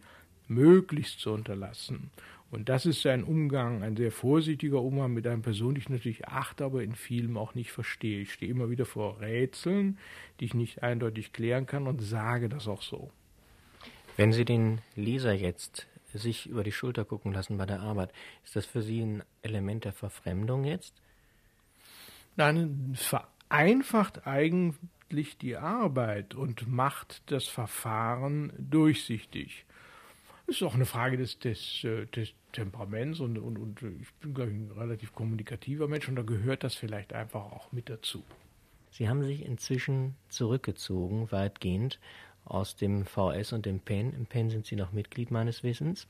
möglichst 0.48 1.20
zu 1.20 1.32
unterlassen. 1.32 2.10
Und 2.50 2.68
das 2.68 2.84
ist 2.84 3.06
ein 3.06 3.24
Umgang, 3.24 3.82
ein 3.82 3.96
sehr 3.96 4.12
vorsichtiger 4.12 4.82
Umgang 4.82 5.14
mit 5.14 5.26
einer 5.26 5.40
Person, 5.40 5.74
die 5.74 5.80
ich 5.80 5.88
natürlich 5.88 6.28
achte, 6.28 6.66
aber 6.66 6.82
in 6.82 6.94
vielem 6.94 7.38
auch 7.38 7.54
nicht 7.54 7.72
verstehe. 7.72 8.20
Ich 8.20 8.34
stehe 8.34 8.50
immer 8.50 8.68
wieder 8.68 8.84
vor 8.84 9.20
Rätseln, 9.20 9.98
die 10.38 10.44
ich 10.44 10.54
nicht 10.54 10.82
eindeutig 10.82 11.32
klären 11.32 11.64
kann 11.64 11.86
und 11.86 12.02
sage 12.02 12.50
das 12.50 12.68
auch 12.68 12.82
so. 12.82 13.10
Wenn 14.16 14.32
Sie 14.32 14.44
den 14.44 14.80
Leser 14.94 15.32
jetzt 15.32 15.86
sich 16.12 16.46
über 16.46 16.62
die 16.62 16.72
Schulter 16.72 17.04
gucken 17.04 17.32
lassen 17.32 17.56
bei 17.56 17.66
der 17.66 17.80
Arbeit, 17.80 18.12
ist 18.44 18.56
das 18.56 18.66
für 18.66 18.82
Sie 18.82 19.00
ein 19.00 19.22
Element 19.42 19.84
der 19.84 19.92
Verfremdung 19.92 20.64
jetzt? 20.64 20.94
Nein, 22.36 22.90
es 22.94 23.02
vereinfacht 23.04 24.26
eigentlich 24.26 25.38
die 25.38 25.56
Arbeit 25.56 26.34
und 26.34 26.68
macht 26.68 27.22
das 27.26 27.46
Verfahren 27.46 28.52
durchsichtig. 28.58 29.64
Das 30.46 30.56
ist 30.56 30.62
auch 30.62 30.74
eine 30.74 30.86
Frage 30.86 31.16
des, 31.16 31.38
des, 31.38 31.84
äh, 31.84 32.06
des 32.06 32.34
Temperaments 32.52 33.20
und, 33.20 33.38
und, 33.38 33.58
und 33.58 33.82
ich 34.00 34.12
bin, 34.14 34.34
glaube 34.34 34.50
ich, 34.50 34.56
ein 34.56 34.70
relativ 34.76 35.14
kommunikativer 35.14 35.88
Mensch 35.88 36.08
und 36.08 36.16
da 36.16 36.22
gehört 36.22 36.64
das 36.64 36.74
vielleicht 36.74 37.12
einfach 37.12 37.40
auch 37.40 37.72
mit 37.72 37.88
dazu. 37.88 38.22
Sie 38.90 39.08
haben 39.08 39.22
sich 39.24 39.46
inzwischen 39.46 40.16
zurückgezogen, 40.28 41.32
weitgehend, 41.32 41.98
aus 42.44 42.76
dem 42.76 43.04
VS 43.04 43.52
und 43.52 43.66
dem 43.66 43.80
PEN. 43.80 44.12
Im 44.12 44.26
PEN 44.26 44.50
sind 44.50 44.66
Sie 44.66 44.76
noch 44.76 44.92
Mitglied 44.92 45.30
meines 45.30 45.62
Wissens. 45.62 46.06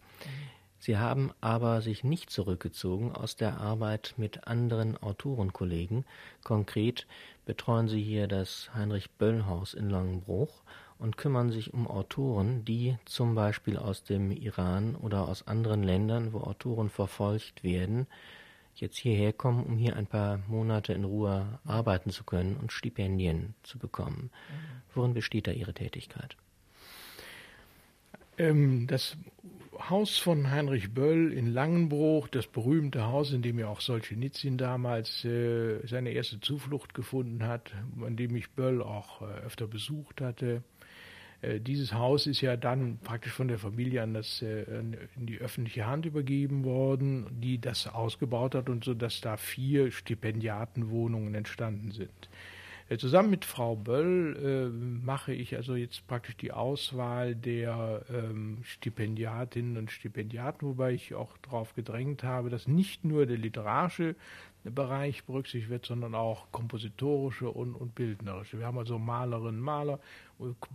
Sie 0.79 0.99
haben 0.99 1.31
aber 1.41 1.81
sich 1.81 2.03
nicht 2.03 2.31
zurückgezogen 2.31 3.13
aus 3.13 3.37
der 3.37 3.61
Arbeit 3.61 4.15
mit 4.17 4.49
anderen 4.49 4.97
Autorenkollegen. 4.97 6.05
Konkret 6.43 7.07
betreuen 7.45 7.87
Sie 7.87 8.03
hier 8.03 8.27
das 8.27 8.71
Heinrich 8.75 9.11
Böll 9.13 9.47
Haus 9.47 9.75
in 9.75 9.91
Langenbruch 9.91 10.63
und 10.99 11.17
kümmern 11.17 11.53
sich 11.53 11.73
um 11.73 11.87
Autoren, 11.87 12.65
die 12.65 12.97
zum 13.05 13.37
Beispiel 13.37 13.77
aus 13.77 14.03
dem 14.03 14.33
Iran 14.33 14.97
oder 14.97 15.29
aus 15.29 15.47
anderen 15.47 15.85
Ländern, 15.85 16.33
wo 16.33 16.39
Autoren 16.39 16.91
verfolgt 16.91 17.63
werden, 17.63 18.09
jetzt 18.81 18.97
hierher 18.97 19.33
kommen, 19.33 19.65
um 19.65 19.77
hier 19.77 19.97
ein 19.97 20.07
paar 20.07 20.41
Monate 20.49 20.93
in 20.93 21.05
Ruhe 21.05 21.59
arbeiten 21.65 22.11
zu 22.11 22.25
können 22.25 22.57
und 22.57 22.73
Stipendien 22.73 23.55
zu 23.63 23.79
bekommen. 23.79 24.31
Worin 24.95 25.15
besteht 25.15 25.47
da 25.47 25.53
Ihre 25.53 25.75
Tätigkeit? 25.75 26.37
Ähm, 28.39 28.87
das 28.87 29.17
Haus 29.89 30.19
von 30.19 30.51
Heinrich 30.51 30.93
Böll 30.95 31.33
in 31.33 31.53
Langenbruch, 31.53 32.29
das 32.29 32.47
berühmte 32.47 33.07
Haus, 33.07 33.33
in 33.33 33.43
dem 33.43 33.59
ja 33.59 33.69
auch 33.69 33.81
Solzhenitsyn 33.81 34.59
damals 34.59 35.25
äh, 35.25 35.87
seine 35.87 36.11
erste 36.11 36.41
Zuflucht 36.41 36.95
gefunden 36.95 37.47
hat, 37.47 37.73
an 38.05 38.17
dem 38.17 38.37
ich 38.37 38.51
Böll 38.51 38.83
auch 38.83 39.23
äh, 39.23 39.45
öfter 39.45 39.67
besucht 39.67 40.21
hatte, 40.21 40.63
dieses 41.59 41.93
Haus 41.93 42.27
ist 42.27 42.41
ja 42.41 42.57
dann 42.57 42.99
praktisch 43.03 43.33
von 43.33 43.49
der 43.49 43.59
Familie 43.59 44.03
an 44.03 44.15
das, 44.15 44.43
äh, 44.43 44.63
in 44.63 45.27
die 45.27 45.39
öffentliche 45.39 45.87
Hand 45.87 46.07
übergeben 46.07 46.65
worden, 46.65 47.27
die 47.41 47.61
das 47.61 47.89
ausgebaut 47.89 48.55
hat 48.55 48.69
und 48.69 48.85
so, 48.85 48.95
dass 48.95 49.21
da 49.21 49.37
vier 49.37 49.91
Stipendiatenwohnungen 49.91 51.35
entstanden 51.35 51.91
sind. 51.91 52.29
Äh, 52.93 52.99
zusammen 52.99 53.31
mit 53.31 53.47
Frau 53.47 53.75
Böll 53.75 54.37
äh, 54.37 55.05
mache 55.05 55.33
ich 55.33 55.57
also 55.57 55.77
jetzt 55.77 56.07
praktisch 56.07 56.37
die 56.37 56.53
Auswahl 56.53 57.35
der 57.35 58.05
ähm, 58.13 58.59
Stipendiatinnen 58.65 59.79
und 59.79 59.91
Stipendiaten, 59.91 60.69
wobei 60.69 60.93
ich 60.93 61.15
auch 61.15 61.39
darauf 61.39 61.75
gedrängt 61.75 62.23
habe, 62.23 62.51
dass 62.51 62.69
nicht 62.69 63.03
nur 63.03 63.25
der 63.25 63.39
literarische 63.39 64.15
Bereich 64.65 65.25
berücksichtigt 65.25 65.71
wird, 65.71 65.87
sondern 65.87 66.15
auch 66.15 66.53
kompositorische 66.53 67.51
und, 67.51 67.75
und 67.75 67.95
bildnerische. 67.95 68.59
Wir 68.59 68.67
haben 68.67 68.79
also 68.79 68.99
Malerinnen, 68.99 69.61
Maler. 69.61 69.99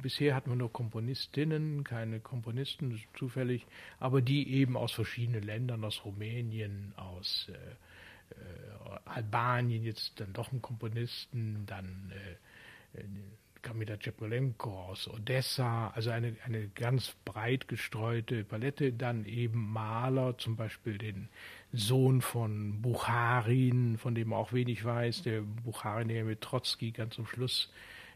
Bisher 0.01 0.34
hatten 0.34 0.49
wir 0.49 0.58
nur 0.58 0.73
Komponistinnen, 0.73 1.84
keine 1.84 2.19
Komponisten 2.19 2.99
zufällig, 3.15 3.67
aber 3.99 4.21
die 4.21 4.56
eben 4.56 4.75
aus 4.75 4.91
verschiedenen 4.91 5.43
Ländern, 5.43 5.86
aus 5.86 6.03
Rumänien, 6.03 6.93
aus 6.97 7.47
äh, 7.49 7.75
Albanien, 9.05 9.83
jetzt 9.83 10.19
dann 10.19 10.33
doch 10.33 10.51
ein 10.51 10.61
Komponisten, 10.61 11.65
dann 11.65 12.11
äh, 12.93 13.03
Kamila 13.61 13.97
Cepolenko 13.99 14.69
aus 14.69 15.07
Odessa, 15.09 15.89
also 15.89 16.11
eine, 16.11 16.35
eine 16.45 16.67
ganz 16.69 17.15
breit 17.25 17.67
gestreute 17.67 18.43
Palette, 18.43 18.93
dann 18.93 19.25
eben 19.25 19.71
Maler, 19.71 20.37
zum 20.37 20.55
Beispiel 20.55 20.97
den 20.97 21.29
Sohn 21.73 22.21
von 22.21 22.81
Bucharin, 22.81 23.97
von 23.97 24.15
dem 24.15 24.31
auch 24.31 24.53
wenig 24.53 24.85
weiß, 24.85 25.23
der 25.23 25.41
Bucharin, 25.41 26.07
der 26.07 26.23
mit 26.23 26.41
Trotzki 26.41 26.91
ganz 26.91 27.15
zum 27.15 27.25
Schluss 27.25 27.69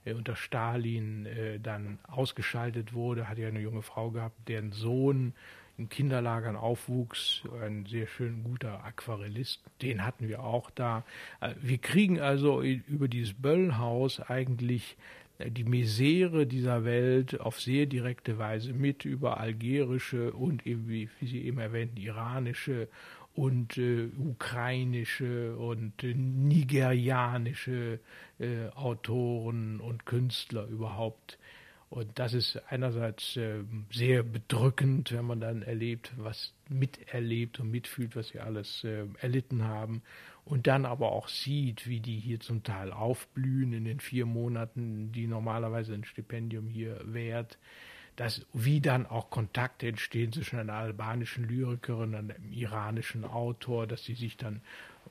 äh, 0.05 0.13
unter 0.13 0.35
Stalin 0.35 1.25
äh, 1.25 1.59
dann 1.59 1.99
ausgeschaltet 2.03 2.93
wurde, 2.93 3.27
hat 3.27 3.37
ja 3.37 3.47
eine 3.47 3.59
junge 3.59 3.81
Frau 3.81 4.11
gehabt, 4.11 4.47
deren 4.47 4.71
Sohn 4.71 5.33
in 5.81 5.89
Kinderlagern 5.89 6.55
aufwuchs, 6.55 7.41
ein 7.63 7.87
sehr 7.87 8.05
schön 8.05 8.43
guter 8.43 8.83
Aquarellist, 8.83 9.61
den 9.81 10.05
hatten 10.05 10.27
wir 10.27 10.43
auch 10.43 10.69
da. 10.69 11.03
Äh, 11.39 11.55
wir 11.59 11.79
kriegen 11.79 12.19
also 12.19 12.61
über 12.61 13.07
dieses 13.07 13.33
Böllhaus 13.33 14.19
eigentlich 14.19 14.95
äh, 15.39 15.49
die 15.49 15.63
Misere 15.63 16.45
dieser 16.45 16.85
Welt 16.85 17.41
auf 17.41 17.59
sehr 17.59 17.87
direkte 17.87 18.37
Weise 18.37 18.73
mit 18.73 19.05
über 19.05 19.39
algerische 19.39 20.33
und 20.33 20.67
eben, 20.67 20.87
wie, 20.87 21.09
Sie 21.21 21.41
eben 21.41 21.57
erwähnten, 21.57 21.97
iranische 21.97 22.87
und 23.33 23.77
äh, 23.77 24.09
ukrainische 24.19 25.55
und 25.57 26.03
äh, 26.03 26.13
nigerianische 26.13 27.99
äh, 28.39 28.67
Autoren 28.75 29.79
und 29.79 30.05
Künstler 30.05 30.67
überhaupt 30.67 31.39
und 31.91 32.19
das 32.19 32.33
ist 32.33 32.57
einerseits 32.69 33.35
äh, 33.35 33.65
sehr 33.91 34.23
bedrückend, 34.23 35.11
wenn 35.11 35.25
man 35.25 35.41
dann 35.41 35.61
erlebt, 35.61 36.13
was 36.15 36.53
miterlebt 36.69 37.59
und 37.59 37.69
mitfühlt, 37.69 38.15
was 38.15 38.29
sie 38.29 38.39
alles 38.39 38.85
äh, 38.85 39.03
erlitten 39.19 39.65
haben. 39.65 40.01
Und 40.45 40.67
dann 40.67 40.85
aber 40.85 41.11
auch 41.11 41.27
sieht, 41.27 41.89
wie 41.89 41.99
die 41.99 42.17
hier 42.17 42.39
zum 42.39 42.63
Teil 42.63 42.93
aufblühen 42.93 43.73
in 43.73 43.83
den 43.83 43.99
vier 43.99 44.25
Monaten, 44.25 45.11
die 45.11 45.27
normalerweise 45.27 45.93
ein 45.93 46.05
Stipendium 46.05 46.69
hier 46.69 46.97
währt. 47.03 47.57
Dass, 48.15 48.45
wie 48.53 48.79
dann 48.79 49.05
auch 49.05 49.29
Kontakte 49.29 49.89
entstehen 49.89 50.31
zwischen 50.31 50.59
einer 50.59 50.73
albanischen 50.73 51.45
Lyrikerin 51.45 52.15
und 52.15 52.31
einem 52.31 52.53
iranischen 52.53 53.25
Autor, 53.25 53.85
dass 53.85 54.05
sie 54.05 54.15
sich 54.15 54.37
dann 54.37 54.61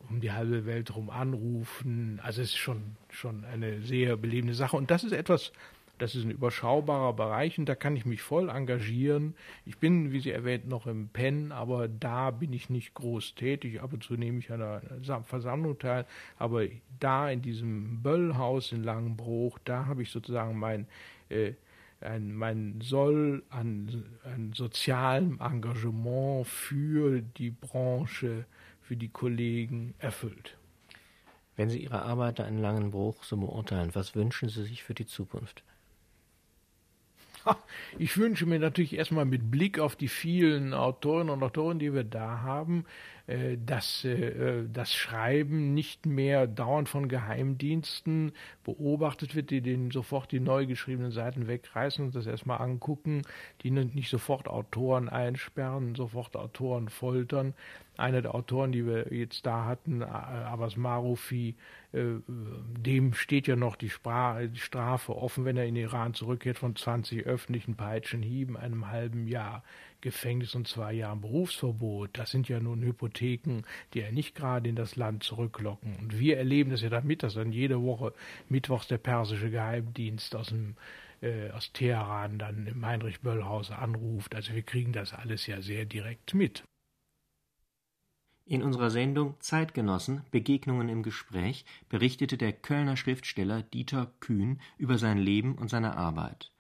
um 0.09 0.23
die 0.23 0.33
halbe 0.33 0.65
Welt 0.65 0.89
herum 0.89 1.11
anrufen. 1.11 2.21
Also 2.23 2.41
es 2.41 2.51
ist 2.51 2.57
schon, 2.57 2.97
schon 3.11 3.45
eine 3.45 3.83
sehr 3.83 4.17
belebende 4.17 4.55
Sache. 4.55 4.79
Und 4.79 4.91
das 4.91 5.05
ist 5.05 5.13
etwas, 5.13 5.53
das 6.01 6.15
ist 6.15 6.25
ein 6.25 6.31
überschaubarer 6.31 7.13
Bereich 7.13 7.59
und 7.59 7.67
da 7.67 7.75
kann 7.75 7.95
ich 7.95 8.07
mich 8.07 8.23
voll 8.23 8.49
engagieren. 8.49 9.35
Ich 9.67 9.77
bin, 9.77 10.13
wie 10.13 10.21
Sie 10.21 10.31
erwähnt, 10.31 10.67
noch 10.67 10.87
im 10.87 11.09
PEN, 11.09 11.53
aber 11.53 11.89
da 11.89 12.31
bin 12.31 12.55
ich 12.55 12.71
nicht 12.71 12.95
groß 12.95 13.35
tätig. 13.35 13.83
Ab 13.83 13.93
und 13.93 14.03
zu 14.03 14.15
nehme 14.15 14.39
ich 14.39 14.51
an 14.51 14.63
einer 14.63 15.23
Versammlung 15.25 15.79
teil. 15.79 16.07
Aber 16.39 16.65
da 17.01 17.31
in 17.31 17.43
diesem 17.43 18.03
Böllhaus 18.03 18.73
in 18.73 18.83
Langenbruch, 18.83 19.59
da 19.65 19.85
habe 19.85 20.03
ich 20.03 20.11
sozusagen 20.11 20.59
mein, 20.59 20.87
äh, 21.29 21.53
ein, 22.01 22.35
mein 22.35 22.81
Soll 22.81 23.43
an, 23.51 24.07
an 24.25 24.55
sozialem 24.55 25.39
Engagement 25.39 26.47
für 26.47 27.21
die 27.21 27.51
Branche, 27.51 28.47
für 28.81 28.97
die 28.97 29.11
Kollegen 29.11 29.93
erfüllt. 29.99 30.57
Wenn 31.57 31.69
Sie 31.69 31.83
Ihre 31.83 32.01
Arbeit 32.01 32.39
in 32.39 32.57
Langenbruch 32.57 33.23
so 33.23 33.37
beurteilen, 33.37 33.91
was 33.93 34.15
wünschen 34.15 34.49
Sie 34.49 34.65
sich 34.65 34.83
für 34.83 34.95
die 34.95 35.05
Zukunft? 35.05 35.63
Ich 37.99 38.17
wünsche 38.17 38.47
mir 38.47 38.59
natürlich 38.59 38.97
erstmal 38.97 39.25
mit 39.25 39.51
Blick 39.51 39.79
auf 39.79 39.97
die 39.97 40.09
vielen 40.09 40.75
Autoren 40.75 41.31
und 41.31 41.43
Autoren, 41.43 41.79
die 41.79 41.93
wir 41.93 42.05
da 42.05 42.41
haben, 42.43 42.85
dass 43.65 44.05
äh, 44.05 44.65
das 44.73 44.93
Schreiben 44.93 45.73
nicht 45.73 46.05
mehr 46.05 46.47
dauernd 46.47 46.89
von 46.89 47.09
Geheimdiensten 47.09 48.33
beobachtet 48.65 49.35
wird, 49.35 49.51
die 49.51 49.61
den 49.61 49.91
sofort 49.91 50.33
die 50.33 50.41
neu 50.41 50.67
geschriebenen 50.67 51.13
Seiten 51.13 51.47
wegreißen 51.47 52.07
und 52.07 52.15
das 52.15 52.27
erstmal 52.27 52.61
angucken, 52.61 53.23
die 53.63 53.71
nicht 53.71 54.11
sofort 54.11 54.49
Autoren 54.49 55.09
einsperren, 55.09 55.95
sofort 55.95 56.37
Autoren 56.37 56.89
foltern. 56.89 57.55
Einer 57.97 58.23
der 58.23 58.35
Autoren, 58.35 58.73
die 58.73 58.87
wir 58.87 59.13
jetzt 59.13 59.45
da 59.47 59.67
hatten, 59.67 60.03
Abbas 60.03 60.77
Marufi, 60.77 61.55
äh, 61.93 62.05
dem 62.27 63.15
steht 63.15 63.47
ja 63.47 63.57
noch 63.57 63.77
die, 63.77 63.91
Strafe 63.91 65.17
offen, 65.17 65.45
wenn 65.45 65.57
er 65.57 65.67
in 65.67 65.77
Iran 65.77 66.15
zurückkehrt, 66.15 66.59
von 66.59 66.75
20 66.75 67.27
öffentlichen 67.27 67.77
Peitschenhieben, 67.77 68.57
einem 68.57 68.91
halben 68.91 69.27
Jahr. 69.27 69.63
Gefängnis 70.01 70.55
und 70.55 70.69
zwei 70.69 70.93
Jahren 70.93 71.21
Berufsverbot. 71.21 72.11
Das 72.15 72.31
sind 72.31 72.49
ja 72.49 72.61
nun 72.61 72.83
Hypotheken, 72.83 73.63
die 73.95 74.01
ja 74.01 74.11
nicht 74.11 74.35
gerade 74.35 74.69
in 74.69 74.77
das 74.77 74.97
Land 74.97 75.23
zurücklocken. 75.23 75.97
Und 75.97 76.19
wir 76.19 76.39
erleben 76.39 76.71
das 76.71 76.83
ja 76.83 76.89
damit, 76.89 77.23
dass 77.23 77.35
dann 77.35 77.53
jede 77.53 77.83
Woche 77.83 78.13
mittwochs 78.49 78.89
der 78.89 78.99
persische 78.99 79.51
Geheimdienst 79.51 80.35
aus 80.37 80.49
dem 80.49 80.77
äh, 81.23 81.51
aus 81.51 81.73
Teheran 81.73 82.39
dann 82.39 82.67
im 82.67 82.85
Heinrich 82.85 83.21
Böll 83.21 83.45
Haus 83.45 83.71
anruft. 83.71 84.35
Also 84.35 84.55
wir 84.55 84.63
kriegen 84.63 84.93
das 84.93 85.13
alles 85.13 85.47
ja 85.47 85.61
sehr 85.61 85.85
direkt 85.85 86.35
mit. 86.35 86.65
In 88.47 88.65
unserer 88.65 88.91
Sendung 88.91 89.37
Zeitgenossen 89.39 90.25
Begegnungen 90.33 90.89
im 90.89 91.05
Gespräch 91.05 91.65
berichtete 91.89 92.37
der 92.37 92.53
Kölner 92.53 92.97
Schriftsteller 92.97 93.63
Dieter 93.63 94.13
Kühn 94.19 94.61
über 94.77 94.99
sein 94.99 95.19
Leben 95.19 95.55
und 95.57 95.69
seine 95.69 95.97
Arbeit. 95.97 96.51